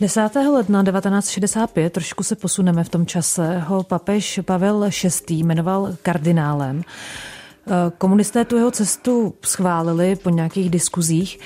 10. 0.00 0.20
ledna 0.52 0.84
1965, 0.84 1.92
trošku 1.92 2.22
se 2.22 2.36
posuneme 2.36 2.84
v 2.84 2.88
tom 2.88 3.06
čase, 3.06 3.58
ho 3.58 3.82
papež 3.82 4.40
Pavel 4.42 4.90
VI. 5.04 5.34
jmenoval 5.34 5.96
kardinálem. 6.02 6.82
Komunisté 7.98 8.44
tu 8.44 8.56
jeho 8.56 8.70
cestu 8.70 9.34
schválili 9.44 10.16
po 10.16 10.30
nějakých 10.30 10.70
diskuzích. 10.70 11.38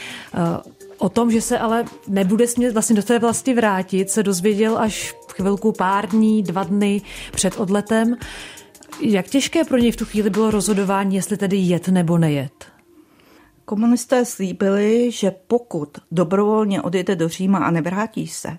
O 1.03 1.09
tom, 1.09 1.31
že 1.31 1.41
se 1.41 1.59
ale 1.59 1.85
nebude 2.09 2.47
smět 2.47 2.73
vlastně 2.73 2.97
do 2.97 3.03
té 3.03 3.19
vlasti 3.19 3.55
vrátit, 3.55 4.11
se 4.11 4.23
dozvěděl 4.23 4.79
až 4.79 5.15
chvilku 5.35 5.73
pár 5.73 6.09
dní, 6.09 6.43
dva 6.43 6.65
dny 6.65 7.03
před 7.33 7.57
odletem. 7.57 8.17
Jak 9.01 9.27
těžké 9.27 9.65
pro 9.65 9.79
něj 9.79 9.93
v 9.93 9.97
tu 9.97 10.05
chvíli 10.05 10.31
bylo 10.31 10.51
rozhodování, 10.51 11.17
jestli 11.17 11.37
tedy 11.37 11.57
jet 11.57 11.88
nebo 11.88 12.19
nejet? 12.19 12.67
Komunisté 13.65 14.25
slíbili, 14.25 15.11
že 15.11 15.31
pokud 15.31 15.88
dobrovolně 16.11 16.83
odjede 16.83 17.17
do 17.17 17.29
Říma 17.29 17.59
a 17.59 17.71
nevrátí 17.71 18.27
se, 18.27 18.59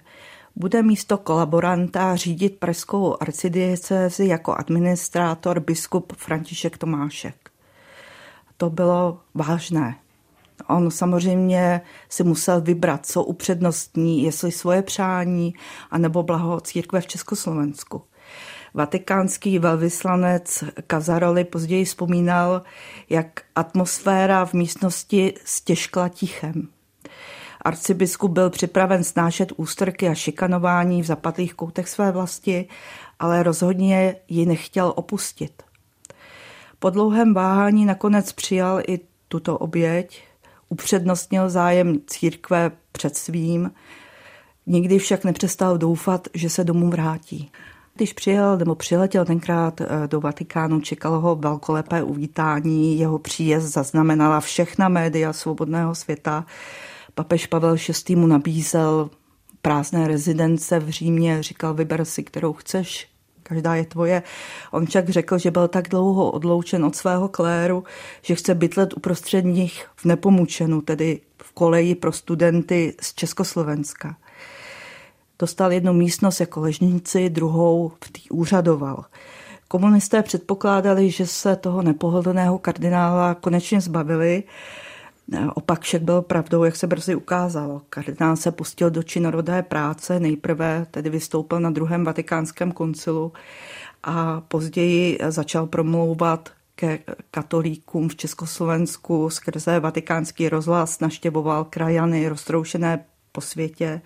bude 0.56 0.84
místo 0.84 1.18
kolaboranta 1.18 2.16
řídit 2.16 2.60
pražskou 2.60 3.18
arcidiecézi 3.20 4.28
jako 4.28 4.56
administrátor 4.56 5.60
biskup 5.60 6.14
František 6.18 6.78
Tomášek. 6.78 7.50
To 8.58 8.70
bylo 8.70 9.20
vážné. 9.34 10.03
On 10.68 10.92
samozřejmě 10.92 11.82
si 12.10 12.24
musel 12.24 12.62
vybrat, 12.62 13.06
co 13.06 13.24
upřednostní, 13.24 14.24
jestli 14.24 14.52
svoje 14.52 14.82
přání, 14.82 15.54
anebo 15.92 16.24
blaho 16.24 16.62
církve 16.62 17.02
v 17.02 17.08
Československu. 17.08 18.02
Vatikánský 18.74 19.60
velvyslanec 19.60 20.64
Kazaroli 20.88 21.44
později 21.44 21.86
vzpomínal, 21.86 22.62
jak 23.10 23.42
atmosféra 23.56 24.46
v 24.46 24.54
místnosti 24.54 25.34
stěžkla 25.46 26.10
tichem. 26.10 26.68
Arcibiskup 27.62 28.32
byl 28.32 28.50
připraven 28.50 29.04
snášet 29.04 29.52
ústrky 29.56 30.08
a 30.08 30.14
šikanování 30.14 31.02
v 31.02 31.06
zapadlých 31.06 31.54
koutech 31.54 31.90
své 31.90 32.12
vlasti, 32.12 32.68
ale 33.20 33.44
rozhodně 33.44 34.16
ji 34.28 34.46
nechtěl 34.46 34.94
opustit. 34.96 35.64
Po 36.80 36.90
dlouhém 36.90 37.34
váhání 37.34 37.86
nakonec 37.86 38.34
přijal 38.34 38.82
i 38.88 39.00
tuto 39.28 39.58
oběť, 39.58 40.24
upřednostnil 40.74 41.50
zájem 41.50 41.98
církve 42.08 42.72
před 42.92 43.18
svým, 43.18 43.72
nikdy 44.66 45.00
však 45.00 45.24
nepřestal 45.24 45.78
doufat, 45.78 46.28
že 46.34 46.50
se 46.50 46.64
domů 46.64 46.90
vrátí. 46.90 47.52
Když 47.96 48.14
přijel 48.14 48.58
nebo 48.58 48.76
přiletěl 48.76 49.26
tenkrát 49.26 49.82
eh, 49.82 49.88
do 50.08 50.22
Vatikánu, 50.22 50.82
čekalo 50.82 51.20
ho 51.20 51.36
velkolepé 51.36 52.04
uvítání, 52.04 53.00
jeho 53.00 53.20
příjezd 53.20 53.74
zaznamenala 53.74 54.40
všechna 54.40 54.90
média 54.90 55.34
svobodného 55.34 55.96
světa. 55.96 56.46
Papež 57.16 57.48
Pavel 57.48 57.76
VI. 58.08 58.16
mu 58.16 58.28
nabízel 58.28 59.10
prázdné 59.62 60.08
rezidence 60.08 60.80
v 60.80 60.90
Římě, 60.90 61.44
říkal, 61.44 61.74
vyber 61.74 62.06
si, 62.06 62.24
kterou 62.24 62.54
chceš, 62.54 63.08
každá 63.44 63.76
je 63.76 63.86
tvoje. 63.86 64.24
On 64.72 64.86
však 64.86 65.10
řekl, 65.10 65.38
že 65.38 65.52
byl 65.52 65.68
tak 65.68 65.90
dlouho 65.90 66.32
odloučen 66.32 66.86
od 66.86 66.96
svého 66.96 67.28
kléru, 67.28 67.84
že 68.22 68.36
chce 68.36 68.56
bytlet 68.56 68.94
uprostřed 68.98 69.46
nich 69.46 69.88
v 69.96 70.06
Nepomučenu, 70.06 70.82
tedy 70.82 71.22
v 71.44 71.52
koleji 71.52 71.96
pro 71.96 72.12
studenty 72.12 72.96
z 73.02 73.14
Československa. 73.14 74.16
Dostal 75.40 75.72
jednu 75.72 75.94
místnost 75.94 76.40
jako 76.40 76.62
ležníci, 76.62 77.30
druhou 77.30 77.92
v 78.06 78.12
tý 78.12 78.30
úřadoval. 78.30 79.06
Komunisté 79.68 80.24
předpokládali, 80.24 81.12
že 81.12 81.28
se 81.28 81.56
toho 81.56 81.82
nepohodlného 81.82 82.60
kardinála 82.60 83.36
konečně 83.36 83.82
zbavili, 83.82 84.44
Opak 85.54 85.82
však 85.82 86.02
byl 86.02 86.22
pravdou, 86.22 86.64
jak 86.64 86.76
se 86.76 86.88
brzy 86.88 87.16
ukázalo. 87.16 87.82
Kardinál 87.90 88.36
se 88.36 88.52
pustil 88.52 88.90
do 88.90 89.04
činorodé 89.04 89.62
práce, 89.62 90.20
nejprve 90.20 90.88
tedy 90.92 91.10
vystoupil 91.10 91.60
na 91.60 91.70
druhém 91.70 92.04
vatikánském 92.04 92.72
koncilu 92.72 93.34
a 94.04 94.42
později 94.42 95.20
začal 95.30 95.68
promlouvat 95.68 96.50
ke 96.76 97.00
katolíkům 97.32 98.10
v 98.10 98.16
Československu 98.16 99.30
skrze 99.30 99.80
vatikánský 99.80 100.50
rozhlas, 100.50 101.00
naštěvoval 101.00 101.64
krajany 101.64 102.28
roztroušené 102.28 103.06
po 103.32 103.42
světě. 103.42 104.02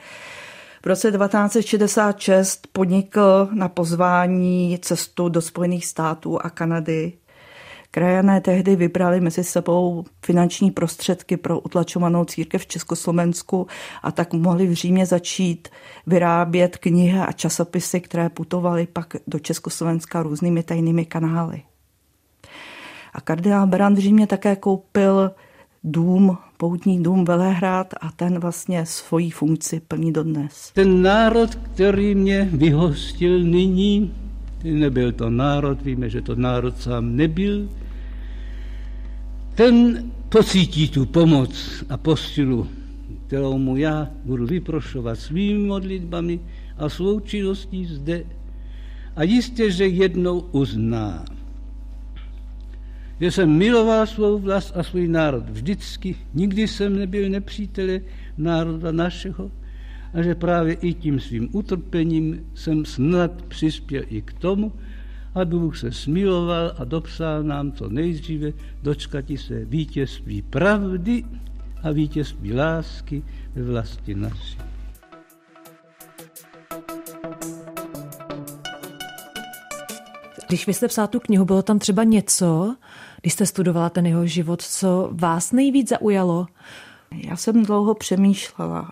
V 0.84 0.88
roce 0.88 1.12
1966 1.12 2.68
podnikl 2.72 3.50
na 3.54 3.70
pozvání 3.70 4.80
cestu 4.82 5.30
do 5.30 5.42
Spojených 5.42 5.86
států 5.86 6.46
a 6.46 6.50
Kanady. 6.50 7.14
Krajané 7.98 8.42
tehdy 8.42 8.76
vybrali 8.76 9.22
mezi 9.22 9.44
sebou 9.44 10.06
finanční 10.26 10.72
prostředky 10.72 11.38
pro 11.38 11.60
utlačovanou 11.60 12.26
církev 12.26 12.62
v 12.62 12.68
Československu 12.68 13.68
a 14.04 14.12
tak 14.12 14.34
mohli 14.34 14.68
v 14.68 14.74
Římě 14.74 15.06
začít 15.06 15.68
vyrábět 16.08 16.78
knihy 16.78 17.20
a 17.20 17.32
časopisy, 17.32 18.00
které 18.02 18.30
putovaly 18.30 18.88
pak 18.94 19.16
do 19.28 19.40
Československa 19.40 20.24
různými 20.24 20.64
tajnými 20.64 21.06
kanály. 21.06 21.62
A 23.14 23.22
kardinál 23.22 23.68
Beran 23.68 23.96
v 23.96 24.00
Římě 24.00 24.28
také 24.28 24.56
koupil 24.56 25.32
dům, 25.84 26.38
poutní 26.58 27.04
dům 27.04 27.26
Velehrad 27.26 27.94
a 28.02 28.12
ten 28.12 28.40
vlastně 28.40 28.86
svoji 28.86 29.30
funkci 29.30 29.82
plní 29.88 30.14
dodnes. 30.14 30.72
Ten 30.74 31.02
národ, 31.02 31.56
který 31.56 32.16
mě 32.16 32.50
vyhostil 32.52 33.44
nyní, 33.44 34.14
nebyl 34.64 35.12
to 35.12 35.30
národ, 35.30 35.82
víme, 35.82 36.10
že 36.10 36.22
to 36.22 36.36
národ 36.36 36.82
sám 36.82 37.16
nebyl, 37.16 37.68
ten 39.58 40.06
pocítí 40.30 40.90
tu 40.90 41.06
pomoc 41.06 41.84
a 41.90 41.98
postilu, 41.98 42.68
kterou 43.28 43.58
mu 43.58 43.78
já 43.78 44.10
budu 44.26 44.46
vyprošovat 44.46 45.20
svými 45.20 45.68
modlitbami 45.68 46.40
a 46.78 46.90
svou 46.90 47.20
činností 47.20 47.86
zde. 47.86 48.24
A 49.16 49.24
jistě, 49.24 49.72
že 49.72 49.88
jednou 49.88 50.40
uzná, 50.52 51.26
že 53.22 53.32
jsem 53.32 53.50
miloval 53.50 54.08
svou 54.08 54.40
vlast 54.40 54.78
a 54.78 54.84
svůj 54.84 55.08
národ 55.08 55.50
vždycky, 55.50 56.16
nikdy 56.34 56.68
jsem 56.68 57.00
nebyl 57.00 57.30
nepřítele 57.30 58.02
národa 58.38 58.92
našeho 58.92 59.52
a 60.14 60.22
že 60.22 60.36
právě 60.36 60.74
i 60.74 60.94
tím 60.94 61.20
svým 61.20 61.50
utrpením 61.52 62.46
jsem 62.54 62.86
snad 62.86 63.42
přispěl 63.42 64.04
i 64.10 64.22
k 64.22 64.34
tomu, 64.34 64.74
aby 65.42 65.60
Bůh 65.60 65.78
se 65.78 65.92
smiloval 65.92 66.74
a 66.78 66.84
dopsal 66.84 67.44
nám 67.44 67.72
co 67.72 67.90
nejdříve 67.90 68.52
dočkati 68.84 69.38
se 69.38 69.66
vítězství 69.66 70.42
pravdy 70.42 71.24
a 71.84 71.92
vítězství 71.92 72.54
lásky 72.54 73.24
ve 73.56 73.64
vlasti 73.64 74.16
naší. 74.16 74.58
Když 80.48 80.68
vy 80.68 80.74
jste 80.74 80.88
psal 80.88 81.08
tu 81.08 81.20
knihu, 81.20 81.46
bylo 81.46 81.62
tam 81.62 81.80
třeba 81.80 82.04
něco, 82.04 82.76
když 83.22 83.34
jste 83.34 83.46
studovala 83.46 83.90
ten 83.90 84.06
jeho 84.06 84.26
život, 84.26 84.62
co 84.62 85.10
vás 85.12 85.52
nejvíc 85.52 85.90
zaujalo? 85.90 86.48
Já 87.12 87.36
jsem 87.36 87.66
dlouho 87.66 87.94
přemýšlela, 87.94 88.92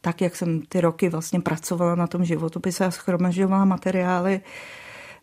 tak 0.00 0.20
jak 0.20 0.36
jsem 0.36 0.62
ty 0.68 0.80
roky 0.80 1.08
vlastně 1.08 1.40
pracovala 1.40 1.94
na 1.94 2.06
tom 2.06 2.24
životopise 2.24 2.84
a 2.84 2.90
schromažďovala 2.90 3.64
materiály, 3.64 4.40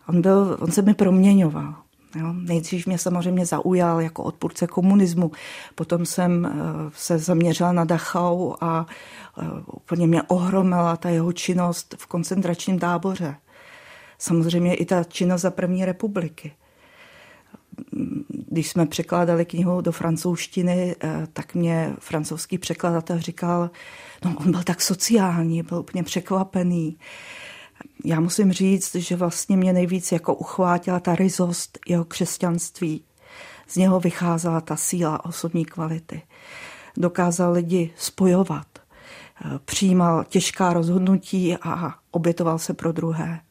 on, 0.08 0.22
byl, 0.22 0.58
on 0.60 0.72
se 0.72 0.82
mi 0.82 0.94
proměňoval. 0.94 1.76
Jo. 2.16 2.34
Nejdřív 2.34 2.88
mě 2.88 2.98
samozřejmě 2.98 3.46
zaujal 3.46 4.02
jako 4.02 4.24
odpůrce 4.24 4.68
komunismu, 4.68 5.32
potom 5.76 6.06
jsem 6.06 6.46
eh, 6.46 6.52
se 6.94 7.18
zaměřila 7.20 7.72
na 7.72 7.86
Dachau 7.86 8.54
a 8.62 8.86
eh, 9.38 9.46
úplně 9.74 10.08
mě 10.08 10.24
ohromila 10.24 10.98
ta 10.98 11.10
jeho 11.10 11.34
činnost 11.34 11.96
v 11.98 12.08
koncentračním 12.08 12.80
táboře. 12.80 13.36
Samozřejmě 14.18 14.76
i 14.76 14.86
ta 14.86 15.04
činnost 15.04 15.42
za 15.42 15.52
první 15.52 15.86
republiky. 15.86 16.54
Když 18.50 18.70
jsme 18.70 18.86
překládali 18.86 19.46
knihu 19.46 19.82
do 19.82 19.92
francouzštiny, 19.92 20.96
eh, 21.04 21.28
tak 21.34 21.56
mě 21.56 21.94
francouzský 22.00 22.58
překladatel 22.58 23.20
říkal, 23.20 23.70
no 24.26 24.36
on 24.38 24.52
byl 24.52 24.64
tak 24.64 24.82
sociální, 24.82 25.64
byl 25.64 25.78
úplně 25.78 26.04
překvapený 26.04 26.98
já 28.06 28.20
musím 28.20 28.52
říct, 28.52 28.96
že 28.96 29.16
vlastně 29.16 29.58
mě 29.58 29.74
nejvíc 29.74 30.12
jako 30.12 30.36
uchvátila 30.36 31.00
ta 31.00 31.16
rizost 31.16 31.80
jeho 31.88 32.06
křesťanství. 32.06 33.04
Z 33.68 33.76
něho 33.76 34.00
vycházela 34.00 34.62
ta 34.62 34.76
síla 34.76 35.26
osobní 35.26 35.66
kvality. 35.66 36.22
Dokázal 36.98 37.52
lidi 37.52 37.94
spojovat, 37.98 38.68
přijímal 39.66 40.24
těžká 40.24 40.74
rozhodnutí 40.74 41.58
a 41.62 41.96
obětoval 42.12 42.60
se 42.60 42.74
pro 42.74 42.92
druhé. 42.92 43.42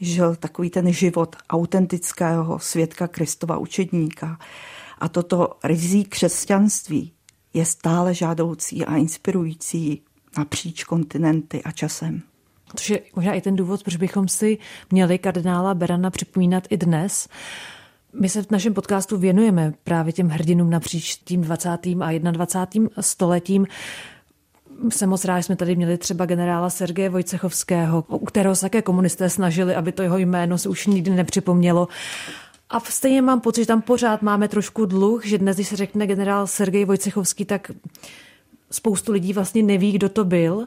Žil 0.00 0.36
takový 0.36 0.70
ten 0.70 0.92
život 0.92 1.36
autentického 1.50 2.58
světka 2.58 3.08
Kristova 3.08 3.58
učedníka. 3.58 4.38
A 4.98 5.08
toto 5.08 5.58
rizí 5.64 6.04
křesťanství 6.04 7.12
je 7.54 7.66
stále 7.66 8.14
žádoucí 8.14 8.84
a 8.84 8.96
inspirující 8.96 10.02
napříč 10.38 10.84
kontinenty 10.84 11.62
a 11.62 11.70
časem. 11.70 12.22
Což 12.76 12.90
je 12.90 13.00
možná 13.16 13.32
i 13.32 13.40
ten 13.40 13.56
důvod, 13.56 13.82
proč 13.82 13.96
bychom 13.96 14.28
si 14.28 14.58
měli 14.90 15.18
kardinála 15.18 15.74
Berana 15.74 16.10
připomínat 16.10 16.64
i 16.70 16.76
dnes. 16.76 17.28
My 18.20 18.28
se 18.28 18.42
v 18.42 18.50
našem 18.50 18.74
podcastu 18.74 19.18
věnujeme 19.18 19.72
právě 19.84 20.12
těm 20.12 20.28
hrdinům 20.28 20.70
napříč 20.70 21.16
tím 21.16 21.42
20. 21.42 21.68
a 22.00 22.18
21. 22.18 22.88
stoletím. 23.00 23.66
Jsem 24.88 25.08
moc 25.08 25.24
rád, 25.24 25.38
že 25.38 25.42
jsme 25.42 25.56
tady 25.56 25.76
měli 25.76 25.98
třeba 25.98 26.26
generála 26.26 26.70
Sergeje 26.70 27.08
Vojcechovského, 27.08 28.04
u 28.08 28.24
kterého 28.24 28.54
se 28.56 28.60
také 28.60 28.82
komunisté 28.82 29.30
snažili, 29.30 29.74
aby 29.74 29.92
to 29.92 30.02
jeho 30.02 30.18
jméno 30.18 30.58
se 30.58 30.68
už 30.68 30.86
nikdy 30.86 31.10
nepřipomnělo. 31.10 31.88
A 32.70 32.80
stejně 32.80 33.22
mám 33.22 33.40
pocit, 33.40 33.60
že 33.60 33.66
tam 33.66 33.82
pořád 33.82 34.22
máme 34.22 34.48
trošku 34.48 34.86
dluh, 34.86 35.24
že 35.24 35.38
dnes, 35.38 35.56
když 35.56 35.68
se 35.68 35.76
řekne 35.76 36.06
generál 36.06 36.46
Sergej 36.46 36.84
Vojcechovský, 36.84 37.44
tak 37.44 37.70
spoustu 38.72 39.12
lidí 39.12 39.32
vlastně 39.32 39.62
neví, 39.62 39.92
kdo 39.92 40.08
to 40.08 40.24
byl. 40.24 40.64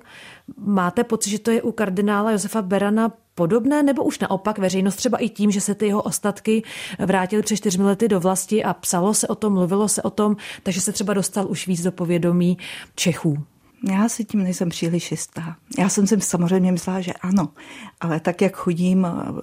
Máte 0.58 1.04
pocit, 1.04 1.30
že 1.30 1.40
to 1.40 1.52
je 1.52 1.62
u 1.62 1.72
kardinála 1.72 2.32
Josefa 2.32 2.62
Berana 2.62 3.12
podobné, 3.36 3.84
nebo 3.84 4.04
už 4.04 4.20
naopak 4.20 4.58
veřejnost 4.58 4.96
třeba 4.96 5.18
i 5.18 5.30
tím, 5.30 5.52
že 5.52 5.62
se 5.62 5.76
ty 5.76 5.88
jeho 5.88 6.02
ostatky 6.02 6.64
vrátily 7.00 7.44
před 7.44 7.58
čtyřmi 7.58 7.84
lety 7.84 8.08
do 8.08 8.20
vlasti 8.20 8.64
a 8.64 8.74
psalo 8.74 9.14
se 9.14 9.28
o 9.28 9.36
tom, 9.36 9.54
mluvilo 9.54 9.88
se 9.88 10.02
o 10.02 10.10
tom, 10.10 10.36
takže 10.64 10.82
se 10.82 10.92
třeba 10.92 11.14
dostal 11.14 11.48
už 11.50 11.68
víc 11.68 11.84
do 11.84 11.92
povědomí 11.92 12.58
Čechů? 12.96 13.38
Já 13.92 14.10
si 14.10 14.26
tím 14.26 14.44
nejsem 14.44 14.70
příliš 14.70 15.12
jistá. 15.12 15.56
Já 15.80 15.90
jsem 15.90 16.08
si 16.08 16.22
samozřejmě 16.22 16.72
myslela, 16.72 17.02
že 17.02 17.14
ano, 17.14 17.50
ale 18.02 18.20
tak, 18.20 18.42
jak 18.42 18.56
chodím 18.56 19.06
a 19.06 19.34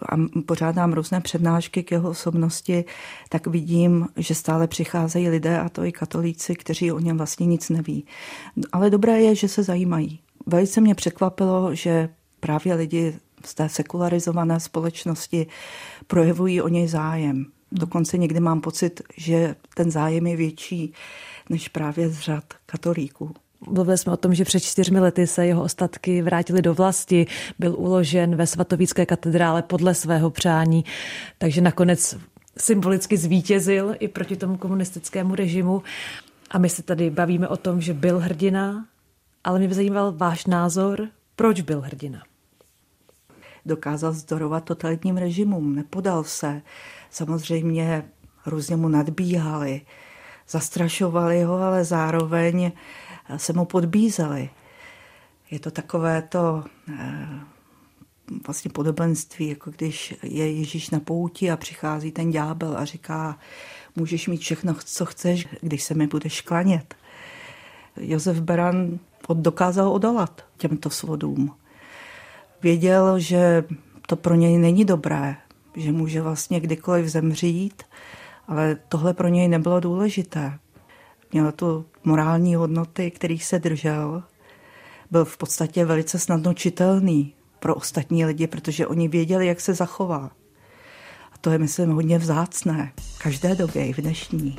pořádám 0.46 0.92
různé 0.92 1.20
přednášky 1.20 1.82
k 1.82 1.90
jeho 1.90 2.10
osobnosti, 2.10 2.84
tak 3.28 3.46
vidím, 3.46 4.08
že 4.16 4.34
stále 4.34 4.66
přicházejí 4.66 5.28
lidé, 5.28 5.60
a 5.60 5.68
to 5.68 5.84
i 5.84 5.92
katolíci, 5.92 6.54
kteří 6.54 6.92
o 6.92 6.98
něm 6.98 7.16
vlastně 7.16 7.46
nic 7.46 7.68
neví. 7.68 8.04
Ale 8.72 8.90
dobré 8.90 9.20
je, 9.20 9.34
že 9.34 9.48
se 9.48 9.62
zajímají. 9.62 10.20
Velice 10.46 10.80
mě 10.80 10.94
překvapilo, 10.94 11.74
že 11.74 12.08
právě 12.40 12.74
lidi 12.74 13.18
z 13.44 13.54
té 13.54 13.68
sekularizované 13.68 14.60
společnosti 14.60 15.46
projevují 16.06 16.62
o 16.62 16.68
něj 16.68 16.88
zájem. 16.88 17.46
Dokonce 17.72 18.18
někdy 18.18 18.40
mám 18.40 18.60
pocit, 18.60 19.00
že 19.16 19.56
ten 19.74 19.90
zájem 19.90 20.26
je 20.26 20.36
větší 20.36 20.92
než 21.50 21.68
právě 21.68 22.08
z 22.08 22.18
řad 22.18 22.44
katolíků. 22.66 23.34
Mluvili 23.66 23.98
jsme 23.98 24.12
o 24.12 24.16
tom, 24.16 24.34
že 24.34 24.44
před 24.44 24.60
čtyřmi 24.60 25.00
lety 25.00 25.26
se 25.26 25.46
jeho 25.46 25.62
ostatky 25.62 26.22
vrátili 26.22 26.62
do 26.62 26.74
vlasti, 26.74 27.26
byl 27.58 27.74
uložen 27.78 28.36
ve 28.36 28.46
svatovícké 28.46 29.06
katedrále 29.06 29.62
podle 29.62 29.94
svého 29.94 30.30
přání, 30.30 30.84
takže 31.38 31.60
nakonec 31.60 32.16
symbolicky 32.58 33.16
zvítězil 33.16 33.96
i 33.98 34.08
proti 34.08 34.36
tomu 34.36 34.56
komunistickému 34.56 35.34
režimu. 35.34 35.82
A 36.50 36.58
my 36.58 36.68
se 36.68 36.82
tady 36.82 37.10
bavíme 37.10 37.48
o 37.48 37.56
tom, 37.56 37.80
že 37.80 37.94
byl 37.94 38.18
hrdina, 38.18 38.86
ale 39.44 39.58
mě 39.58 39.68
by 39.68 39.74
zajímal 39.74 40.12
váš 40.12 40.46
názor, 40.46 41.08
proč 41.36 41.60
byl 41.60 41.80
hrdina. 41.80 42.22
Dokázal 43.66 44.12
zdorovat 44.12 44.64
totalitním 44.64 45.16
režimům, 45.16 45.76
nepodal 45.76 46.24
se. 46.24 46.62
Samozřejmě 47.10 48.04
různě 48.46 48.76
mu 48.76 48.88
nadbíhali, 48.88 49.80
zastrašovali 50.48 51.42
ho, 51.42 51.54
ale 51.56 51.84
zároveň 51.84 52.72
se 53.38 53.52
mu 53.52 53.64
podbízeli. 53.64 54.50
Je 55.50 55.60
to 55.60 55.70
takové 55.70 56.22
to 56.22 56.64
eh, 56.98 57.28
vlastně 58.46 58.70
podobenství, 58.70 59.48
jako 59.48 59.70
když 59.70 60.14
je 60.22 60.52
Ježíš 60.52 60.90
na 60.90 61.00
pouti 61.00 61.50
a 61.50 61.56
přichází 61.56 62.12
ten 62.12 62.30
ďábel 62.30 62.76
a 62.78 62.84
říká, 62.84 63.38
můžeš 63.96 64.28
mít 64.28 64.40
všechno, 64.40 64.74
co 64.84 65.06
chceš, 65.06 65.48
když 65.60 65.82
se 65.82 65.94
mi 65.94 66.06
budeš 66.06 66.40
klanět. 66.40 66.94
Josef 67.96 68.40
Beran 68.40 68.98
dokázal 69.34 69.92
odolat 69.92 70.44
těmto 70.56 70.90
svodům. 70.90 71.54
Věděl, 72.62 73.18
že 73.18 73.64
to 74.06 74.16
pro 74.16 74.34
něj 74.34 74.58
není 74.58 74.84
dobré, 74.84 75.36
že 75.76 75.92
může 75.92 76.22
vlastně 76.22 76.60
kdykoliv 76.60 77.08
zemřít, 77.08 77.82
ale 78.48 78.76
tohle 78.88 79.14
pro 79.14 79.28
něj 79.28 79.48
nebylo 79.48 79.80
důležité 79.80 80.58
měl 81.32 81.52
tu 81.52 81.86
morální 82.04 82.54
hodnoty, 82.54 83.10
kterých 83.10 83.44
se 83.44 83.58
držel. 83.58 84.22
Byl 85.10 85.24
v 85.24 85.36
podstatě 85.36 85.84
velice 85.84 86.18
snadno 86.18 86.54
čitelný 86.54 87.34
pro 87.58 87.74
ostatní 87.74 88.24
lidi, 88.24 88.46
protože 88.46 88.86
oni 88.86 89.08
věděli, 89.08 89.46
jak 89.46 89.60
se 89.60 89.74
zachová. 89.74 90.30
A 91.32 91.38
to 91.40 91.50
je, 91.50 91.58
myslím, 91.58 91.90
hodně 91.90 92.18
vzácné. 92.18 92.92
Každé 93.18 93.54
době, 93.54 93.86
i 93.86 93.92
v 93.92 93.96
dnešní. 93.96 94.58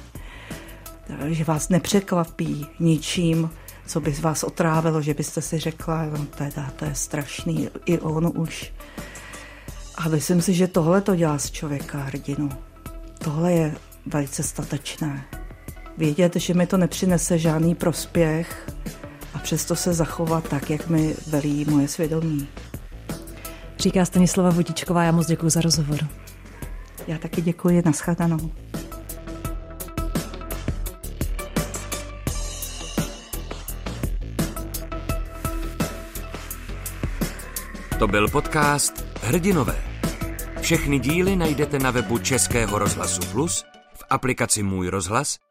Že 1.28 1.44
vás 1.44 1.70
nepřekvapí 1.70 2.68
ničím, 2.80 3.50
co 3.88 4.02
by 4.02 4.14
z 4.14 4.20
vás 4.20 4.44
otrávilo, 4.44 5.02
že 5.02 5.14
byste 5.14 5.42
si 5.42 5.60
řekla, 5.60 6.06
no 6.06 6.26
teda, 6.26 6.72
to 6.76 6.86
je 6.86 6.96
strašný, 6.96 7.70
i 7.86 8.00
on 8.00 8.32
už. 8.36 8.74
A 9.96 10.10
myslím 10.10 10.42
si, 10.42 10.54
že 10.54 10.68
tohle 10.68 11.02
to 11.02 11.16
dělá 11.16 11.38
z 11.38 11.52
člověka 11.52 11.98
hrdinu. 11.98 12.50
Tohle 13.24 13.54
je 13.54 13.76
velice 14.06 14.44
statečné. 14.44 15.41
Vědět, 16.02 16.36
že 16.36 16.54
mi 16.54 16.68
to 16.68 16.78
nepřinese 16.78 17.38
žádný 17.38 17.76
prospěch 17.76 18.70
a 19.34 19.40
přesto 19.40 19.76
se 19.76 19.94
zachovat 19.94 20.50
tak, 20.50 20.70
jak 20.70 20.88
mi 20.88 21.16
velí 21.28 21.66
moje 21.66 21.88
svědomí. 21.88 22.48
Říká 23.80 24.06
Stanislava 24.06 24.50
Vodičková, 24.50 25.04
já 25.04 25.12
moc 25.12 25.28
děkuji 25.28 25.50
za 25.50 25.62
rozhovor. 25.62 26.00
Já 27.08 27.18
taky 27.18 27.42
děkuji, 27.42 27.82
naschledanou. 27.86 28.52
To 38.00 38.08
byl 38.08 38.28
podcast 38.28 39.06
Hrdinové. 39.24 39.76
Všechny 40.62 41.00
díly 41.00 41.36
najdete 41.36 41.80
na 41.80 41.92
webu 41.92 42.18
Českého 42.18 42.80
rozhlasu 42.80 43.22
Plus, 43.32 43.64
v 43.94 44.04
aplikaci 44.10 44.64
Můj 44.64 44.88
rozhlas 44.88 45.51